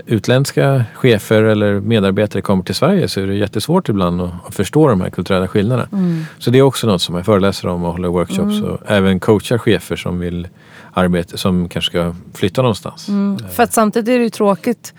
[0.06, 5.00] utländska chefer eller medarbetare kommer till Sverige så är det jättesvårt ibland att, förstå de
[5.00, 5.88] här kulturella skillnaderna.
[5.92, 6.24] Mm.
[6.38, 9.58] Så det är också något som jag föreläser om och håller workshops och även coachar
[9.58, 10.48] chefer som vill
[10.92, 13.08] arbeta, som kanske ska flytta någonstans.
[13.08, 13.38] Mm.
[13.38, 14.94] För att samtidigt är det ju tråkigt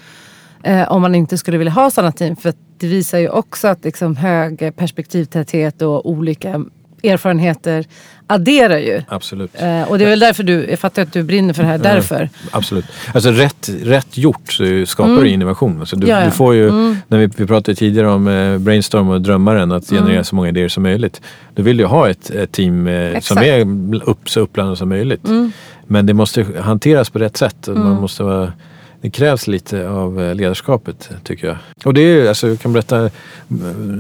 [0.64, 2.36] eh, om man inte skulle vilja ha sådana team.
[2.36, 6.66] För att det visar ju också att liksom, hög perspektivtäthet och olika
[7.04, 7.86] erfarenheter
[8.28, 9.02] adderar ju.
[9.08, 9.52] Absolut.
[9.54, 11.78] Eh, och det är väl därför du, jag fattar att du brinner för det här,
[11.78, 12.30] därför.
[12.52, 12.86] Absolut.
[13.14, 15.80] Alltså rätt, rätt gjort så skapar det innovation.
[15.80, 16.18] Alltså du, Mm.
[16.18, 16.26] Ja, ja.
[16.26, 16.72] du får ju,
[17.08, 20.04] när vi, vi pratade tidigare om eh, brainstorm och drömmaren, att Mm.
[20.04, 21.22] generera så många idéer som möjligt.
[21.56, 23.62] Då vill du ha ett, ett team eh, som är
[24.10, 25.28] upp, så uppblandat som möjligt.
[25.28, 25.52] Mm.
[25.88, 27.68] Men det måste hanteras på rätt sätt.
[27.68, 28.54] Man måste vara,
[29.02, 31.58] det krävs lite av eh, ledarskapet tycker jag.
[31.86, 33.12] Och det är alltså, jag kan berätta, eh,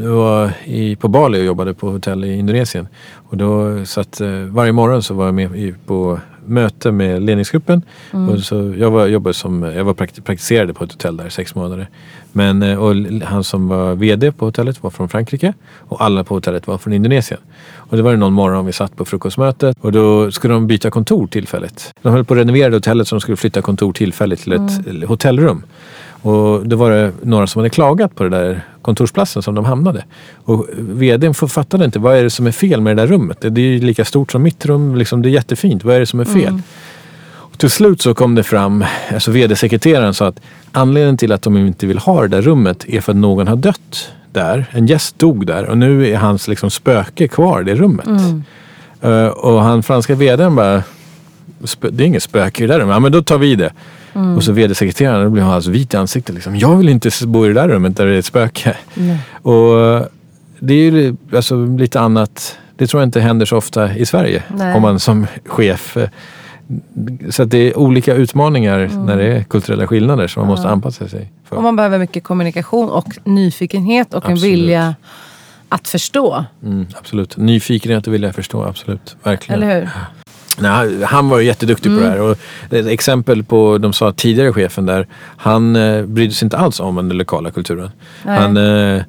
[0.03, 2.87] jag var i, på Bali och jobbade på hotell i Indonesien.
[3.13, 7.81] Och då satt, eh, varje morgon så var jag med på möte med ledningsgruppen.
[8.11, 11.31] Och så jag, var, jobbade som, jag var prakt, praktiserade på ett hotell där i
[11.31, 11.89] sex månader.
[12.38, 16.33] Men, eh, och han som var VD på hotellet var från Frankrike och alla på
[16.33, 17.39] hotellet var från Indonesien.
[17.75, 20.89] Och det var det någon morgon vi satt på frukostmötet och då skulle de byta
[20.89, 21.93] kontor tillfälligt.
[22.01, 25.63] De höll på att renovera hotellet så de skulle flytta kontor tillfälligt till ett hotellrum.
[26.21, 30.03] Och då var det några som hade klagat på det där kontorsplatsen som de hamnade.
[30.35, 33.38] Och vdn fattade inte vad är det som är fel med det där rummet.
[33.41, 35.83] Det är ju lika stort som mitt rum, liksom, det är jättefint.
[35.83, 36.53] Vad är det som är fel?
[36.53, 36.59] Och
[37.57, 40.39] till slut så kom det fram, alltså vd-sekreteraren sa att
[40.71, 43.55] anledningen till att de inte vill ha det där rummet är för att någon har
[43.55, 44.65] dött där.
[44.71, 48.07] En gäst dog där och nu är hans liksom spöke kvar i det rummet.
[49.01, 50.83] Eh, och han franska vdn bara,
[51.63, 52.93] "Spö- det är inget spöke i det där rummet.
[52.95, 53.71] Ja men då tar vi det.
[54.35, 56.35] Och så vd-sekreteraren, då blev han alltså vit i ansiktet.
[56.35, 56.55] Liksom.
[56.55, 58.77] Jag vill inte bo i det där rummet där det är ett spöke.
[59.41, 60.01] Och eh,
[60.59, 62.57] det är ju alltså, lite annat.
[62.77, 64.43] Det tror jag inte händer så ofta i Sverige.
[64.57, 64.75] Nej.
[64.75, 66.09] Om man som chef eh,
[67.30, 69.05] så det är olika utmaningar mm.
[69.05, 71.55] när det är kulturella skillnader som man måste anpassa sig för.
[71.55, 74.43] Och man behöver mycket kommunikation och nyfikenhet och absolut.
[74.43, 74.95] en vilja
[75.70, 76.45] att förstå.
[76.63, 77.38] Mm, absolut.
[77.38, 79.15] Nyfikenhet och vilja att förstå, absolut.
[79.24, 79.63] Verkligen.
[79.63, 79.89] Eller hur?
[80.59, 81.99] Nej, han var ju jätteduktig mm.
[81.99, 82.22] på det här.
[82.22, 82.38] Och
[82.70, 85.07] ett exempel på, de sa tidigare chefen där,
[85.38, 87.89] han eh, brydde sig inte alls om den lokala kulturen.
[88.26, 88.39] Nej.
[88.39, 89.03] Han, eh,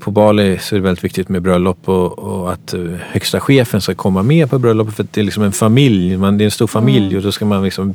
[0.00, 2.80] på Bali så är det väldigt viktigt med bröllop och, och, att eh,
[3.10, 6.38] högsta chefen ska komma med på bröllopet för att det är liksom en familj, man,
[6.38, 7.16] det är en stor familj mm.
[7.16, 7.94] och då ska man liksom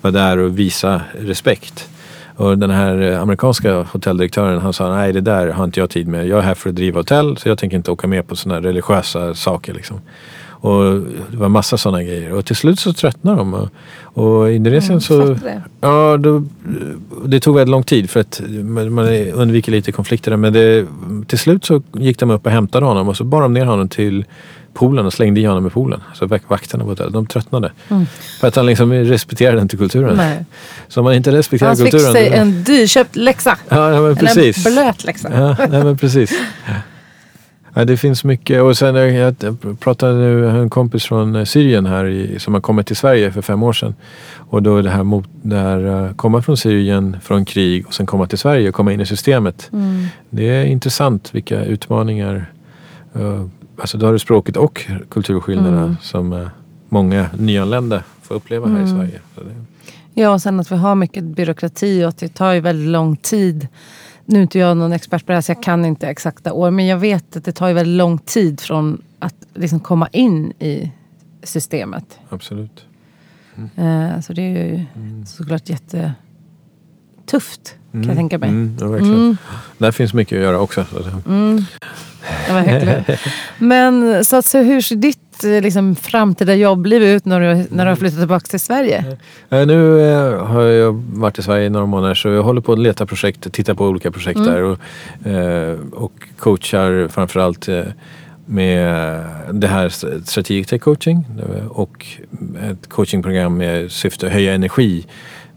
[0.00, 1.88] vara där och visa respekt.
[2.36, 6.08] Och den här eh, amerikanska hotelldirektören han sa nej det där har inte jag tid
[6.08, 6.26] med.
[6.28, 8.68] Jag är här för att driva hotell så jag tänker inte åka med på sådana
[8.68, 9.74] religiösa saker.
[9.74, 10.00] Liksom.
[10.62, 11.00] Och
[11.30, 12.32] det var massa sådana grejer.
[12.32, 13.54] Och till slut så tröttnade de.
[13.54, 13.68] Och,
[14.02, 15.36] och i Indonesien mm, så...
[15.80, 16.44] Ja, då,
[17.24, 18.40] det tog väldigt lång tid för att
[18.90, 20.36] man undviker lite konflikter där.
[20.36, 20.86] Men det,
[21.26, 23.88] till slut så gick de upp och hämtade honom och så bar de ner honom
[23.88, 24.24] till
[24.74, 26.00] poolen och slängde i honom i poolen.
[26.14, 27.72] Så vakterna på hotellet, de tröttnade.
[27.88, 28.06] Mm.
[28.40, 30.16] För att han liksom respekterade inte kulturen.
[30.16, 30.44] Nej.
[30.88, 32.04] Så om man inte respekterar han kulturen...
[32.04, 33.58] Han fick sig en dyrköpt läxa.
[33.68, 34.66] Ja, men precis.
[34.66, 35.28] En blöt läxa.
[35.32, 36.32] Ja, nej, men precis.
[37.74, 38.62] Ja, det finns mycket.
[38.62, 39.36] Och sen jag
[39.80, 43.42] pratade med en kompis från eh, Syrien här i, som har kommit till Sverige för
[43.42, 43.94] fem år sedan.
[44.36, 48.06] Och då det här mot, det här, eh, komma från Syrien, från krig och sen
[48.06, 49.70] komma till Sverige och komma in i systemet.
[49.72, 50.06] Mm.
[50.30, 52.52] Det är intressant vilka utmaningar.
[53.76, 55.96] Alltså då har du språket och kulturskillnaderna mm.
[56.02, 56.48] som
[56.88, 58.86] många nyanlända får uppleva här mm.
[58.86, 59.20] i Sverige.
[60.14, 63.16] Ja, och sen att vi har mycket byråkrati och att det tar ju väldigt lång
[63.16, 63.68] tid
[64.32, 66.70] nu är inte jag någon expert på det här så jag kan inte exakta år.
[66.70, 70.52] Men jag vet att det tar ju väldigt lång tid från att liksom komma in
[70.58, 70.92] i
[71.42, 72.18] systemet.
[72.28, 72.86] Absolut.
[73.76, 74.22] Mm.
[74.22, 75.26] så det är ju mm.
[75.26, 76.14] såklart jättetufft
[77.92, 78.16] kan jag mm.
[78.16, 78.48] tänka mig.
[78.48, 78.86] Mm, ja.
[78.86, 79.36] Mm.
[79.78, 80.84] Där finns mycket att göra också.
[81.26, 81.64] Mm.
[83.58, 87.84] Men så, att, så hur ser ditt Eh, liksom, framtida jobbliv ut när du, när
[87.84, 89.16] du har flyttat tillbaka till Sverige?
[89.48, 92.72] Ja, nu eh, har jag varit i Sverige i några månader så jag håller på
[92.72, 94.52] att leta projekt, titta på olika projekt mm.
[94.52, 94.78] där och,
[95.92, 97.68] och coachar framförallt
[98.46, 99.20] med
[99.52, 99.88] det här
[100.24, 101.24] Strategic Tech Coaching
[101.68, 102.06] och
[102.70, 105.06] ett coachingprogram med syfte att höja energi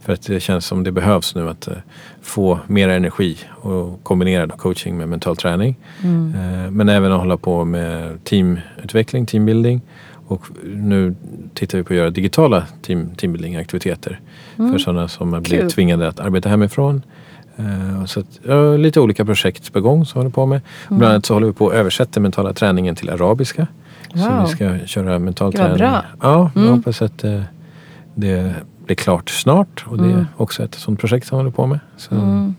[0.05, 1.67] för att det känns som det behövs nu att
[2.21, 5.75] få mer energi och kombinera coaching med mental träning.
[6.03, 6.33] Mm.
[6.35, 9.81] Eh, men även att hålla på med teamutveckling, teambuilding.
[10.27, 11.15] Och nu
[11.53, 14.19] tittar vi på att göra digitala team, teambuilding-aktiviteter
[14.57, 14.71] mm.
[14.71, 15.41] för sådana som cool.
[15.41, 17.01] blir tvingade att arbeta hemifrån.
[17.59, 20.61] Uh, så att, lite olika projekt på gång som vi håller på med.
[20.87, 20.99] Mm.
[20.99, 23.67] Bland annat så håller vi på att översätta mentala träningen till arabiska.
[24.13, 24.23] Wow.
[24.23, 25.77] Så vi ska köra mental Gud, träning.
[25.77, 26.05] Bra.
[26.21, 26.67] Ja, mm.
[26.67, 27.25] jag hoppas att
[28.15, 28.53] det
[28.85, 29.85] blir klart snart.
[29.87, 30.25] Och det är mm.
[30.37, 31.79] också ett sånt projekt som jag håller på med.
[31.97, 32.15] Så.
[32.15, 32.55] Mm.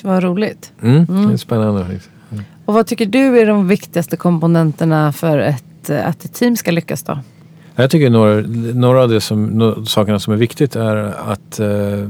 [0.00, 0.72] Det var roligt.
[0.82, 1.80] Mm, Det är spännande.
[1.80, 2.44] Mm.
[2.64, 7.02] Och vad tycker du är de viktigaste komponenterna för ett, att ett team ska lyckas
[7.02, 7.18] då?
[7.74, 8.40] Jag tycker några,
[8.74, 10.96] några av de som, sakerna som är viktigt är
[11.30, 12.08] att uh,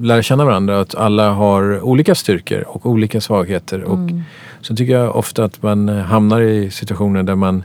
[0.00, 0.80] lära känna varandra.
[0.80, 3.82] Att alla har olika styrkor och olika svagheter.
[3.82, 4.22] Och mm.
[4.60, 7.64] så tycker jag ofta att man hamnar i situationer där man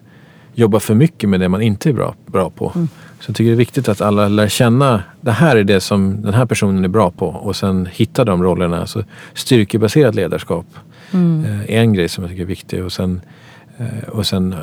[0.53, 2.71] jobbar för mycket med det man inte är bra, bra på.
[2.75, 2.87] Mm.
[3.19, 6.21] Så jag tycker det är viktigt att alla lär känna, det här är det som
[6.21, 8.87] den här personen är bra på och sen hitta de rollerna.
[8.87, 9.03] Så
[9.33, 10.65] styrkebaserat ledarskap
[11.11, 11.45] mm.
[11.45, 12.83] Eh, är en grej som jag tycker är viktig.
[12.83, 13.21] Och sen,
[13.77, 14.55] eh, och sen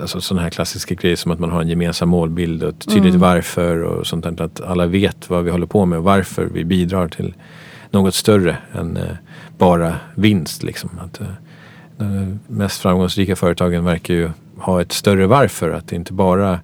[0.00, 3.14] alltså sådana här klassiska grejer som att man har en gemensam målbild och ett tydligt
[3.14, 3.20] mm.
[3.20, 4.42] varför och sånt där.
[4.42, 7.34] Att alla vet vad vi håller på med och varför vi bidrar till
[7.90, 9.02] något större än eh,
[9.58, 10.62] bara vinst.
[10.62, 10.90] Liksom.
[11.00, 11.20] Att,
[11.98, 15.70] de mest framgångsrika företagen verkar ju ha ett större varför.
[15.70, 16.60] Att det inte bara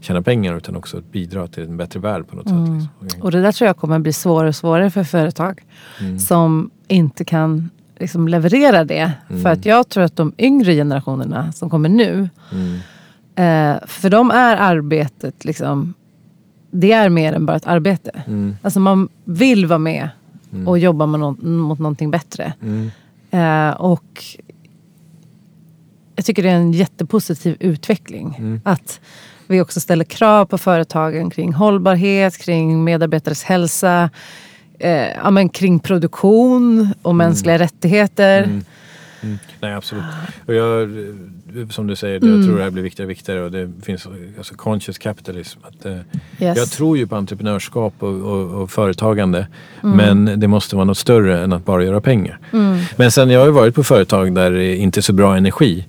[0.00, 2.80] tjäna pengar utan också att bidra till en bättre värld på något mm.
[2.80, 2.90] sätt.
[3.00, 3.22] Liksom.
[3.22, 5.62] Och det där tror jag kommer bli svårare och svårare för företag
[6.00, 6.18] mm.
[6.18, 9.12] som inte kan liksom leverera det.
[9.28, 9.42] Mm.
[9.42, 12.74] För att jag tror att de yngre generationerna som kommer nu, mm.
[13.34, 15.94] eh, för dem är arbetet liksom,
[16.70, 18.22] det är mer än bara ett arbete.
[18.26, 18.56] Mm.
[18.62, 20.08] Alltså man vill vara med
[20.52, 20.68] mm.
[20.68, 22.52] och jobba no mot någonting bättre.
[23.30, 24.24] Eh, och
[26.20, 28.34] jag tycker det är en jättepositiv utveckling.
[28.38, 28.60] Mm.
[28.64, 29.00] Att
[29.46, 34.10] vi också ställer krav på företagen kring hållbarhet, kring medarbetares hälsa,
[34.78, 37.26] eh, ja, men kring produktion och mm.
[37.26, 38.42] mänskliga rättigheter.
[38.42, 38.64] Mm.
[39.22, 39.38] Mm.
[39.60, 40.04] Nej absolut.
[40.46, 40.88] Och jag,
[41.70, 42.36] som du säger, mm.
[42.36, 44.08] jag tror det här blir viktigare och viktigare och det finns
[44.38, 45.60] alltså conscious capitalism.
[45.62, 46.58] Att, eh, yes.
[46.58, 49.46] Jag tror ju på entreprenörskap och, och, och företagande
[49.82, 49.96] mm.
[49.96, 52.38] men det måste vara något större än att bara göra pengar.
[52.52, 52.78] Mm.
[52.96, 55.84] Men sen jag har ju varit på företag där det inte är så bra energi.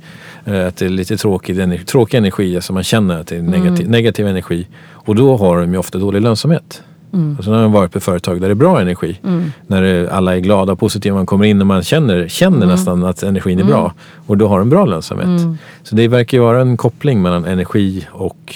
[0.46, 3.42] Eh, att det är lite tråkig energi, tråkig energi, alltså man känner att det är
[3.42, 3.92] negativ, mm.
[3.92, 4.68] negativ energi.
[4.92, 6.84] Och då har de ju ofta dålig lönsamhet.
[7.14, 7.36] Mm.
[7.38, 9.20] Och sen har man varit på företag där det är bra energi.
[9.24, 9.52] Mm.
[9.68, 11.16] När det, alla är glada och positiva.
[11.16, 12.70] Man kommer in och man känner, känner mm.
[12.70, 13.80] nästan att energin är bra.
[13.82, 13.94] Mm.
[14.28, 15.28] Och då har de bra lönsamhet.
[15.28, 15.58] Mm.
[15.84, 18.56] Så det verkar ju vara en koppling mellan energi och,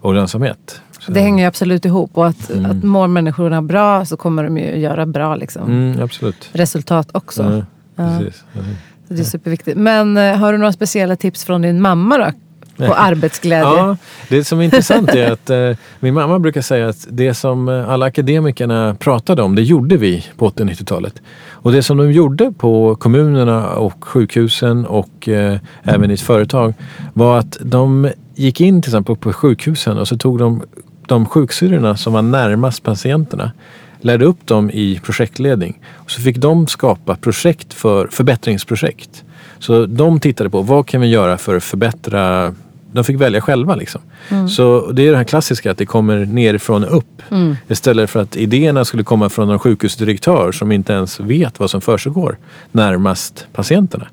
[0.00, 0.80] och lönsamhet.
[1.00, 2.10] Så- Det hänger ju absolut ihop.
[2.14, 2.70] Och att, Mm.
[2.70, 6.48] att mår människorna bra så kommer de ju göra bra liksom, Mm, absolut.
[6.52, 7.64] resultat också.
[7.96, 8.18] Ja.
[8.18, 8.44] precis.
[8.52, 8.60] Ja.
[9.08, 9.78] Så det är superviktigt.
[9.78, 12.30] Men eh, har du några speciella tips från din mamma då?
[12.76, 13.64] På arbetsglädje?
[13.64, 13.96] Ja,
[14.28, 17.90] det som är intressant är att eh, min mamma brukar säga att det som eh,
[17.90, 21.22] alla akademikerna pratade om, det gjorde vi på 80 och 90-talet.
[21.50, 26.74] Och det som de gjorde på kommunerna och sjukhusen och eh, även i ett företag
[27.12, 30.62] var att de gick in till exempel på sjukhusen och så tog de
[31.06, 33.52] de sjuksyrrorna som var närmast patienterna
[34.04, 35.80] lärde upp dem i projektledning.
[35.94, 39.24] Och så fick de skapa projekt för förbättringsprojekt.
[39.58, 42.54] Så de tittade på vad kan vi göra för att förbättra
[42.92, 43.74] de fick välja själva.
[43.74, 44.00] Liksom.
[44.48, 47.22] Så det är det här klassiska att det kommer nerifrån och upp.
[47.68, 51.80] Istället för att idéerna skulle komma från någon sjukhusdirektör som inte ens vet vad som
[51.80, 52.38] försiggår
[52.72, 54.06] närmast patienterna.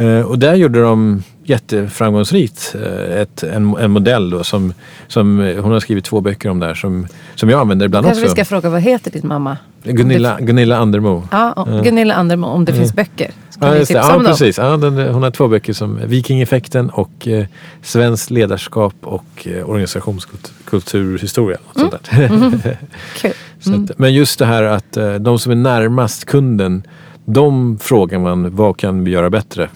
[0.00, 4.72] Eh, och där gjorde de jätteframgångsrikt eh, ett, en, en modell då som,
[5.08, 8.20] som eh, hon har skrivit två böcker om där som, som jag använder ibland Kanske
[8.20, 8.34] vi också.
[8.34, 9.56] ska fråga, vad heter din mamma?
[9.82, 11.28] Gunilla, Gunilla Andermo.
[11.30, 13.30] Ja, Gunilla Andermo, om det finns böcker.
[13.50, 14.32] Ska Ja, vi tipsa ja om dem?
[14.32, 14.58] precis.
[14.58, 17.44] Ja, den, hon har två böcker som Vikingeffekten och eh,
[17.82, 19.24] Svenskt ledarskap och
[19.56, 21.58] eh, organisationskulturhistoria.
[21.72, 22.76] och Sånt där.
[23.16, 23.32] Kul.
[23.60, 26.82] Så att, men just det här att eh, de som är närmast kunden,
[27.24, 29.68] de frågar man vad kan vi göra bättre?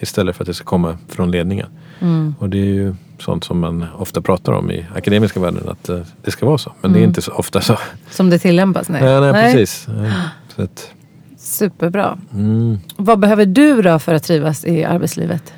[0.00, 1.66] Istället för att det ska komma från ledningen.
[2.00, 2.34] Mm.
[2.38, 6.00] Och det är ju sånt som man ofta pratar om i akademiska världen att eh,
[6.24, 6.72] det ska vara så.
[6.80, 7.78] Men det är inte så ofta så.
[8.10, 8.88] Som det tillämpas?
[8.88, 9.02] Nej.
[9.02, 9.86] Nej, nej, precis.
[9.88, 10.12] Ja,
[10.56, 10.90] Så att,
[11.38, 12.18] Superbra.
[12.34, 12.78] mm.
[12.96, 15.52] Vad behöver du då för att trivas i arbetslivet?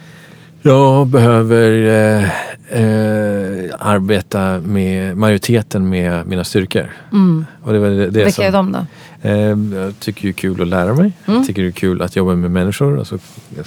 [0.63, 1.89] Jag behöver
[2.21, 2.29] eh,
[2.69, 6.91] eh, arbeta med majoriteten med mina styrkor.
[7.13, 7.47] Mm.
[7.63, 8.87] Och det var det, det Vilka som, är de då?
[9.23, 11.13] Eh, jag tycker det är kul att lära mig.
[11.27, 11.39] Mm.
[11.39, 12.99] Jag tycker det är kul att jobba med människor.
[12.99, 13.19] Alltså,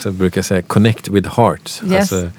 [0.04, 1.82] jag brukar säga connect with heart.
[1.86, 2.14] Yes.
[2.14, 2.30] Alltså,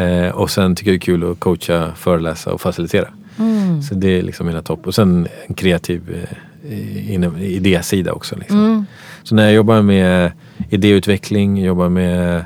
[0.00, 3.08] eh, och sen tycker jag det är kul att coacha, föreläsa och facilitera.
[3.38, 3.82] Mm.
[3.82, 4.86] Så det är liksom mina topp.
[4.86, 6.26] Och sen en kreativ
[6.70, 8.36] eh, inom idésida också.
[8.36, 8.64] Liksom.
[8.64, 8.86] Mm.
[9.22, 10.32] Så när jag jobbar med
[10.70, 12.44] idéutveckling, jobbar med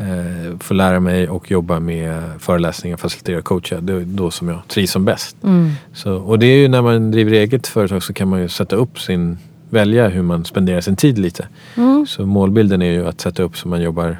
[0.00, 3.80] eh, få lära mig och jobba med föreläsningar, facilitera och coacha.
[3.80, 5.36] Det är då som jag trivs som bäst.
[5.42, 5.70] Mm.
[5.92, 8.76] Så, och det är ju när man driver eget företag så kan man ju sätta
[8.76, 9.38] upp sin,
[9.70, 11.48] välja hur man spenderar sin tid lite.
[11.76, 12.06] Mm.
[12.08, 14.16] Så målbilden är ju att sätta upp så man jobbar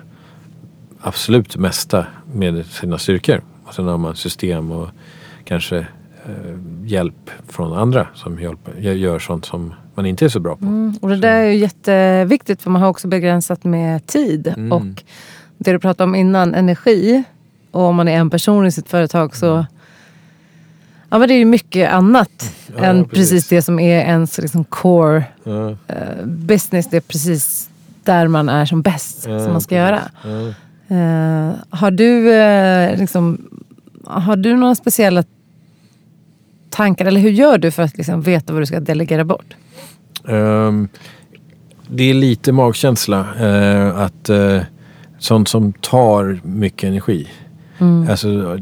[1.01, 3.41] absolut mesta med sina styrkor.
[3.65, 4.89] Och sen har man system och
[5.45, 5.79] kanske
[6.25, 10.65] eh, hjälp från andra som hjälper, gör sånt som man inte är så bra på.
[10.65, 10.95] Mm.
[11.01, 14.47] Och det där är ju jätteviktigt för man har också begränsat med tid.
[14.47, 14.73] Mm.
[14.73, 15.03] Och
[15.65, 17.23] det du pratade om innan, energi.
[17.71, 19.67] Och om man är en person i sitt företag så
[21.13, 23.31] Ja men det är ju mycket annat Ja, än precis.
[23.31, 23.49] precis.
[23.49, 26.87] det som är ens liksom core Ja, eh, business.
[26.91, 27.71] Det är precis
[28.05, 30.25] där man är som bäst ja, som man ska precis.
[30.27, 30.55] göra.
[30.89, 33.49] Eh, har du eh, liksom,
[34.05, 35.25] har du några speciella
[36.71, 39.57] tankar eller hur gör du för att liksom veta vad du ska delegera bort?
[40.29, 40.89] Ehm,
[41.89, 43.21] det är lite magkänsla
[43.97, 44.31] att
[45.21, 47.29] sånt som tar mycket energi.
[47.79, 48.11] Mm.
[48.11, 48.59] Alltså,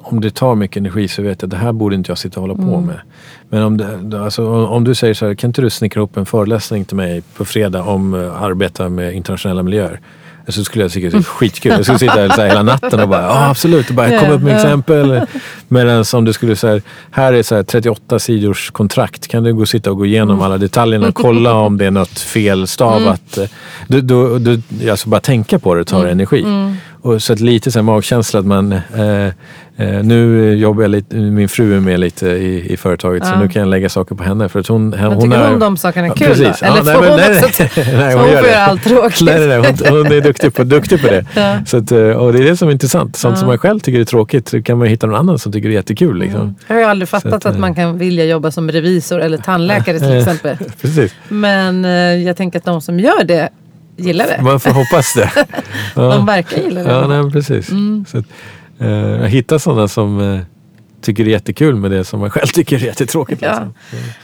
[0.00, 2.40] om det tar mycket energi så vet jag att det här borde inte jag sitta
[2.40, 2.86] och hålla på Mm.
[2.86, 3.00] med.
[3.48, 6.26] Men om, det, alltså, om- du säger så här, kan inte du snickra upp en
[6.26, 10.00] föreläsning till mig på fredag om uh, arbeta med internationella miljöer?
[10.48, 11.72] Så skulle jag tycka det är skitkul.
[11.72, 14.54] Jag skulle sitta här hela natten och bara, ja absolut, och bara komma upp med
[14.56, 15.20] exempel.
[15.68, 16.80] Medan om du skulle säga,
[17.10, 19.28] här är så här 38 sidors kontrakt.
[19.28, 20.42] Kan du gå och sitta och gå igenom Mm.
[20.44, 23.38] alla detaljerna och kolla om det är något felstavat.
[23.88, 26.04] Du, du, du, alltså bara tänka på det tar
[26.44, 26.76] Mm.
[27.04, 29.26] Och så att lite så här magkänsla att man eh,
[29.76, 33.40] eh, nu jobbar jag lite, min fru är med lite i, i företaget så Ja.
[33.40, 34.48] nu kan jag lägga saker på henne.
[34.48, 36.44] För att hon, Men hon tycker är, hon de sakerna är Ja, kul precis.
[36.60, 36.66] då?
[36.66, 37.62] Ja, Eller nej, får men hon nej, också...
[37.76, 39.20] nej, nej, så hon hon gör får göra allt tråkigt?
[39.26, 41.24] Nej, nej, nej hon, hon är duktig på, duktig på det.
[41.34, 41.58] Ja.
[41.66, 43.16] Så att, eh, och det är det som är intressant.
[43.16, 43.38] Sånt Ja.
[43.38, 45.74] som man själv tycker är tråkigt så kan man hitta någon annan som tycker det
[45.74, 46.18] är jättekul.
[46.18, 46.40] Liksom.
[46.40, 46.54] Mm.
[46.66, 49.20] Jag har ju aldrig fattat Så att, att, eh, man kan vilja jobba som revisor
[49.20, 50.56] eller tandläkare till exempel.
[50.80, 51.14] Precis.
[51.28, 51.90] Men eh,
[52.26, 53.48] jag tänker att de som gör det
[53.96, 54.42] gillar det.
[54.42, 55.30] Man får hoppas det.
[55.96, 56.02] Ja.
[56.14, 56.90] De verkar gilla det.
[56.90, 57.66] Ja, nej, precis.
[58.08, 58.24] Så att,
[58.78, 60.40] eh, hitta sådana som eh,
[61.00, 63.42] tycker det är jättekul med det som man själv tycker är jättetråkigt.
[63.42, 63.48] Ja.
[63.50, 63.74] Liksom.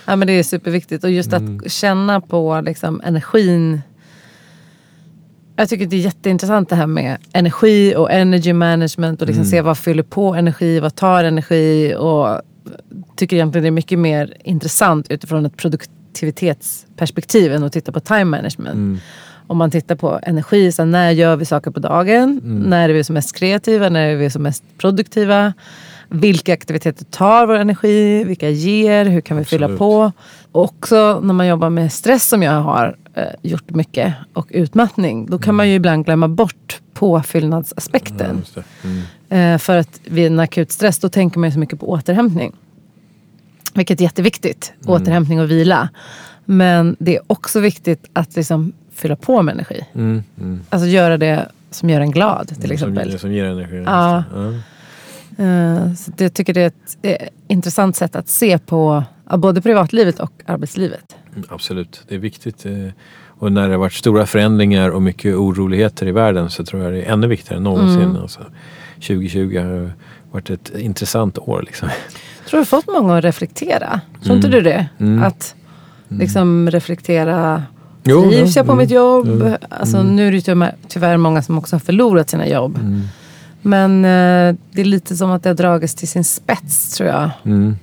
[0.07, 1.05] Ja, men det är superviktigt.
[1.05, 1.61] Och just Mm.
[1.65, 3.81] att känna på liksom, energin.
[5.57, 9.21] Jag tycker det är jätteintressant det här med energi och energy management.
[9.21, 9.51] Och liksom Mm.
[9.51, 11.95] se vad fyller på energi, vad tar energi.
[11.99, 12.41] Och
[13.17, 18.25] tycker egentligen det är mycket mer intressant utifrån ett produktivitetsperspektiv än att titta på time
[18.25, 19.03] management.
[19.51, 19.55] Mm.
[19.55, 22.41] Om man tittar på energi, så när gör vi saker på dagen?
[22.45, 22.71] Mm.
[22.71, 23.89] När är vi som mest kreativa?
[23.89, 25.53] När är vi som mest produktiva?
[26.09, 28.25] Vilka aktiviteter tar vår energi?
[28.25, 29.05] Vilka ger?
[29.07, 29.79] Hur kan vi fylla Absolut.
[29.79, 30.13] på?
[30.53, 35.27] Och också när man jobbar med stress som jag har eh, gjort mycket och utmattning.
[35.27, 38.43] Då kan man ju ibland glömma bort Ja, påfyllnadsaspekten.
[38.55, 38.65] det.
[38.85, 39.55] Mm.
[39.55, 42.53] Eh, för att vid en akut stress då tänker man ju så mycket på återhämtning.
[43.75, 44.73] Vilket är jätteviktigt.
[44.83, 44.95] Mm.
[44.95, 45.89] Återhämtning och vila.
[46.45, 49.81] Men det är också viktigt att liksom fylla på med energi.
[49.95, 50.61] Mm, mm.
[50.71, 53.19] Alltså göra det som gör en glad till Som, exempel.
[53.19, 53.83] som ger energi.
[53.87, 54.17] Ja.
[55.39, 59.37] Eh, Så det- jag tycker det är ett eh, intressant sätt att se på ja,
[59.37, 61.17] både privatlivet och arbetslivet.
[61.37, 62.67] Mm, Absolut, det är viktigt.
[62.67, 62.73] eh,
[63.43, 66.93] Och när det har varit stora förändringar och mycket oroligheter i världen så tror jag
[66.93, 68.03] det är ännu viktigare än någonsin.
[68.03, 68.23] Mm.
[68.23, 68.41] Alltså,
[69.01, 69.93] 2020 har
[70.33, 71.63] varit ett intressant år.
[71.67, 71.89] Liksom.
[72.43, 74.01] Jag tror du har fått många att reflektera.
[74.25, 74.59] Tror inte Mm.
[74.65, 74.87] du det?
[74.99, 75.23] Mm.
[75.23, 75.55] Att
[76.09, 77.63] liksom reflektera.
[78.11, 79.43] Jo, Trivs jag på mitt jo, jobb?
[79.45, 79.57] jo.
[79.69, 82.79] Alltså, Nu är det tyvärr- tyvärr många som också har förlorat sina jobb.
[82.79, 83.03] Mm.
[83.63, 87.31] Men eh, det är lite som att det har dragits till sin spets tror jag.
[87.45, 87.77] Mm.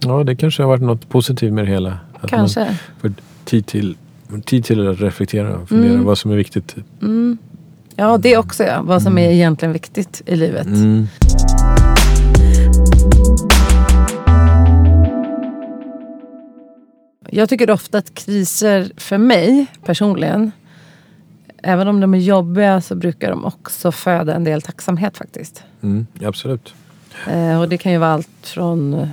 [0.00, 1.98] Ja, det kanske har varit något positivt med det hela.
[2.20, 2.60] Att Kanske.
[2.64, 3.12] Man får
[3.44, 3.96] tid till,
[4.44, 6.04] tid till att reflektera och fundera Mm.
[6.04, 6.74] vad som är viktigt.
[7.02, 7.38] Mm.
[7.96, 8.82] Ja, det också ja.
[8.82, 10.66] Vad som är egentligen viktigt i livet.
[17.34, 20.52] Jag tycker ofta att kriser för mig personligen,
[21.62, 25.64] även om de är jobbiga så brukar de också föda en del tacksamhet faktiskt.
[25.82, 26.06] Mm.
[26.24, 26.74] Absolut.
[27.28, 29.08] Eh, och det kan ju vara allt från eh,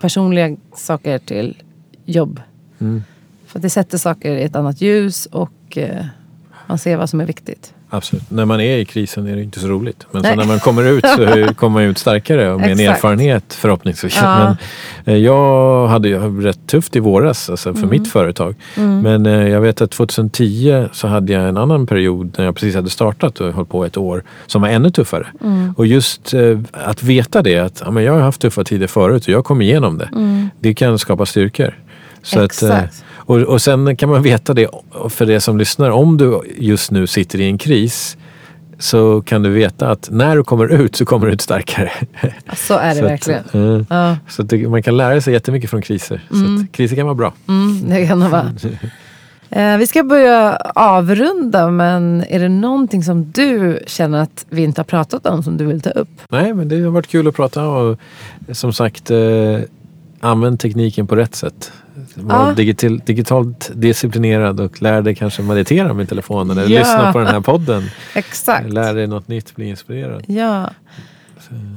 [0.00, 1.62] personliga saker till
[2.04, 2.40] jobb.
[2.78, 3.02] Mm.
[3.46, 6.06] För det sätter saker i ett annat ljus och eh,
[6.66, 7.74] man ser vad som är viktigt.
[7.90, 8.30] Absolut.
[8.30, 10.06] När man är i krisen är det inte så roligt.
[10.10, 14.18] Men när man kommer ut så kommer man ut starkare och med en erfarenhet förhoppningsvis.
[14.22, 14.56] Ja.
[15.04, 18.54] Men, eh, jag hade ju rätt tufft i våras alltså för mitt företag.
[18.76, 19.00] Mm.
[19.00, 22.74] Men eh, jag vet att 2010 så hade jag en annan period när jag precis
[22.74, 25.26] hade startat och höll på ett år som var ännu tuffare.
[25.40, 25.74] Mm.
[25.76, 29.22] Och just eh, att veta det att ja, men jag har haft tuffa tider förut
[29.22, 30.08] och jag kom igenom det.
[30.60, 31.74] Det kan skapa styrkor.
[32.22, 33.04] Så att, Exakt.
[33.30, 34.68] Och, och sen kan man veta det
[35.08, 35.90] för det som lyssnar.
[35.90, 38.16] Om du just nu sitter i en kris
[38.78, 41.90] så kan du veta att när du kommer ut så kommer du ut starkare.
[42.56, 43.40] Så är det så verkligen.
[43.40, 46.20] Att, eh, Ja, så det, man kan lära sig jättemycket från kriser.
[46.30, 47.32] Så att kriser kan vara bra.
[47.48, 48.52] mm, det kan det vara.
[49.50, 54.80] Eh, vi ska börja avrunda men är det någonting som du känner att vi inte
[54.80, 56.20] har pratat om som du vill ta upp?
[56.28, 57.98] Nej, men det har varit kul att prata och
[58.52, 59.58] som sagt eh,
[60.20, 61.72] använd tekniken på rätt sätt.
[62.20, 62.52] Var Ja.
[62.54, 66.78] digital, digitalt disciplinerad och lär dig kanske meditera med telefonen eller Ja.
[66.78, 67.90] lyssna på den här podden.
[68.14, 68.72] Exakt.
[68.72, 70.24] Lär dig något nytt, bli inspirerad.
[70.28, 70.70] Ja.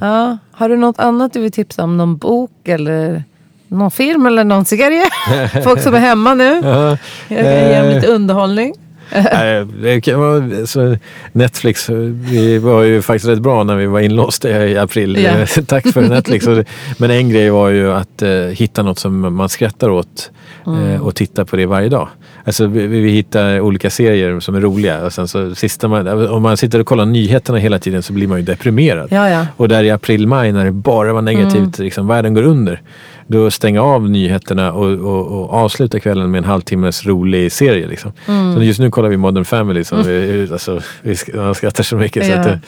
[0.02, 0.38] ja.
[0.52, 1.98] Har du något annat du vill tipsa om?
[1.98, 3.24] Någon bok eller
[3.68, 5.04] någon film eller någon serie?
[5.64, 6.62] Folk som är hemma nu.
[6.64, 7.96] Ja, Jag kan ge dem Eh.
[7.96, 8.74] lite underhållning.
[9.34, 10.98] Nej, vara, så
[11.32, 15.24] Netflix, vi var ju faktiskt rätt bra när vi var inlåsta i april.
[15.24, 15.64] Ja.
[15.66, 16.48] Tack för Netflix.
[16.98, 20.32] Men en grej var ju att eh, hitta något som man skrattar åt
[20.66, 22.08] eh, och titta på det varje dag.
[22.46, 26.42] Alltså vi, vi hittar olika serier som är roliga och sen så sista man, om
[26.42, 29.08] man sitter och kollar nyheterna hela tiden så blir man ju deprimerad.
[29.12, 29.48] Ja, ja.
[29.58, 32.82] Och där i april-maj när det bara var negativt, liksom, världen går under.
[33.28, 37.88] Då stänga av nyheterna och, och, och avsluta kvällen med en halvtimmes rolig serie.
[37.88, 38.12] Liksom.
[38.56, 39.84] Så just nu kollar vi Modern Family.
[39.84, 42.26] Som vi, alltså, vi man skrattar så mycket.
[42.26, 42.38] Så Ja.
[42.38, 42.60] att, det-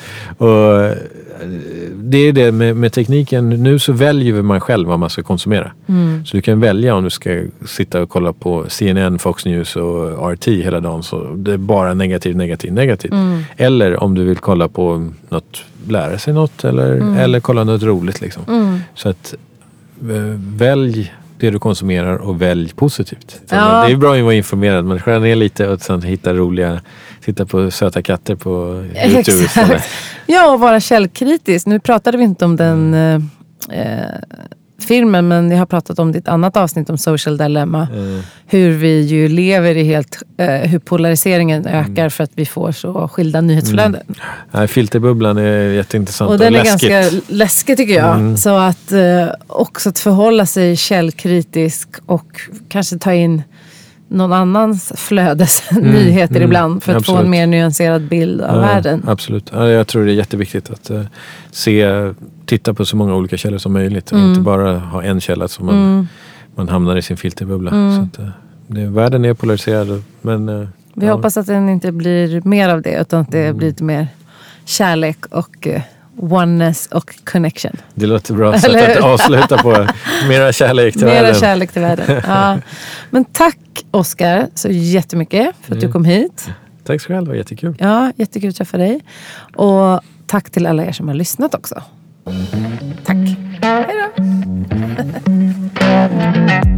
[0.46, 0.92] och, eh,
[1.96, 3.50] det är det med, med tekniken.
[3.50, 5.72] Nu så väljer man själv vad man ska konsumera.
[6.26, 10.32] Så du kan välja om du ska sitta och kolla på CNN, Fox News och
[10.34, 11.04] RT hela dagen.
[11.04, 13.14] Så det är bara negativt, negativt, negativt.
[13.58, 18.22] Eller om du vill kolla på något, lära sig något eller, eller kolla något roligt.
[18.22, 18.44] Liksom.
[18.48, 18.80] Mm.
[18.96, 19.34] Så att
[20.58, 23.42] välj det du konsumerar och välj positivt.
[23.50, 23.86] Ja.
[23.88, 26.82] Det är bra att vara informerad men skär ner lite och sen hitta roliga,
[27.22, 29.82] titta på söta katter på Youtube.
[30.26, 31.66] Ja, och vara källkritisk.
[31.66, 33.22] Nu pratade vi inte om den eh,
[33.82, 34.06] eh,
[34.80, 37.82] filmen, men jag har pratat om ditt annat avsnitt om social dilemma.
[37.82, 41.92] Eh, Hur vi ju lever i helt, eh, hur polariseringen Mm.
[41.92, 44.02] ökar för att vi får så skilda nyhetsflöden.
[44.52, 46.90] nej, filterbubblan är jätteintressant och, Och den är läskigt.
[46.90, 48.16] ganska läskig tycker jag.
[48.16, 48.38] Mm.
[48.38, 53.44] Så att eh, också att förhålla sig källkritisk och kanske ta in
[54.16, 57.32] någon annans flödes nyheter mm, ibland för att få en absolut.
[57.32, 59.04] mer nyanserad bild av Ja, världen.
[59.08, 59.50] Absolut.
[59.54, 61.02] Ja, jag tror det är jätteviktigt att eh,
[61.52, 61.86] se,
[62.46, 64.30] titta på så många olika källor som möjligt och Mm.
[64.30, 66.08] inte bara ha en källa som man,
[66.56, 67.72] man hamnar i sin filterbubbla.
[67.72, 68.30] Så att, eh,
[68.68, 72.82] det, världen är polariserad men eh, Vi ja, hoppas att den inte blir mer av
[72.82, 73.58] det utan att det Mm.
[73.58, 74.08] blir lite mer
[74.66, 75.68] kärlek och
[76.18, 77.72] oneness och connection.
[77.96, 79.88] det låter bra sätt Eller att avsluta på.
[80.28, 81.40] Mera kärlek till Mera världen.
[81.40, 82.22] kärlek till världen.
[82.28, 82.58] Ja.
[83.10, 83.58] Men tack
[83.92, 85.92] Oskar så jättemycket för att du Mm.
[85.94, 86.50] kom hit.
[86.84, 87.76] Tack själv, det var jättekul.
[87.80, 89.02] Ja, jättekul att träffa dig.
[89.56, 91.82] Och tack till alla er som har lyssnat också.
[93.06, 93.18] Tack.
[93.62, 93.86] Hej
[94.16, 94.24] då.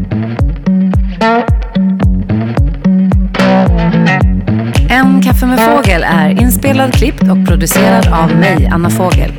[4.97, 9.31] En kaffe med fågel är inspelad, klippt och producerad av mig, Anna Fågel.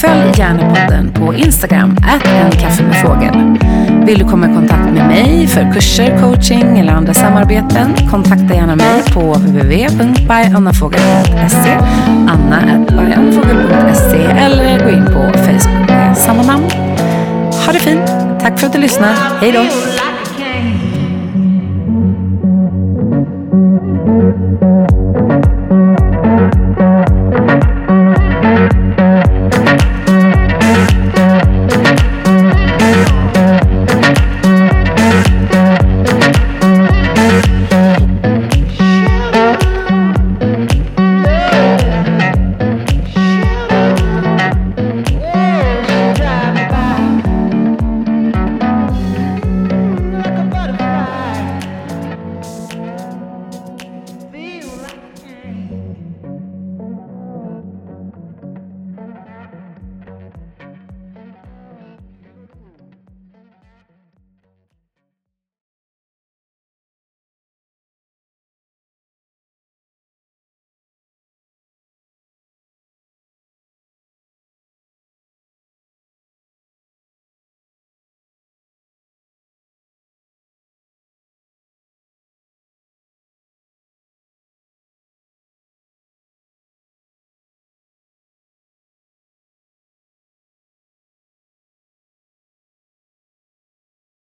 [0.00, 3.58] Följ gärna podden på Instagram, att en kaffe med fågel.
[4.06, 7.94] Vill du komma i kontakt med mig för kurser, coaching eller andra samarbeten?
[8.10, 11.78] Kontakta gärna mig på www.byannafogel.se
[12.28, 16.64] anna.byannafogel.se eller gå in på Facebook med samma namn.
[17.66, 18.06] Ha det fint!
[18.40, 19.14] Tack för att du lyssnade.
[19.40, 19.64] Hej då!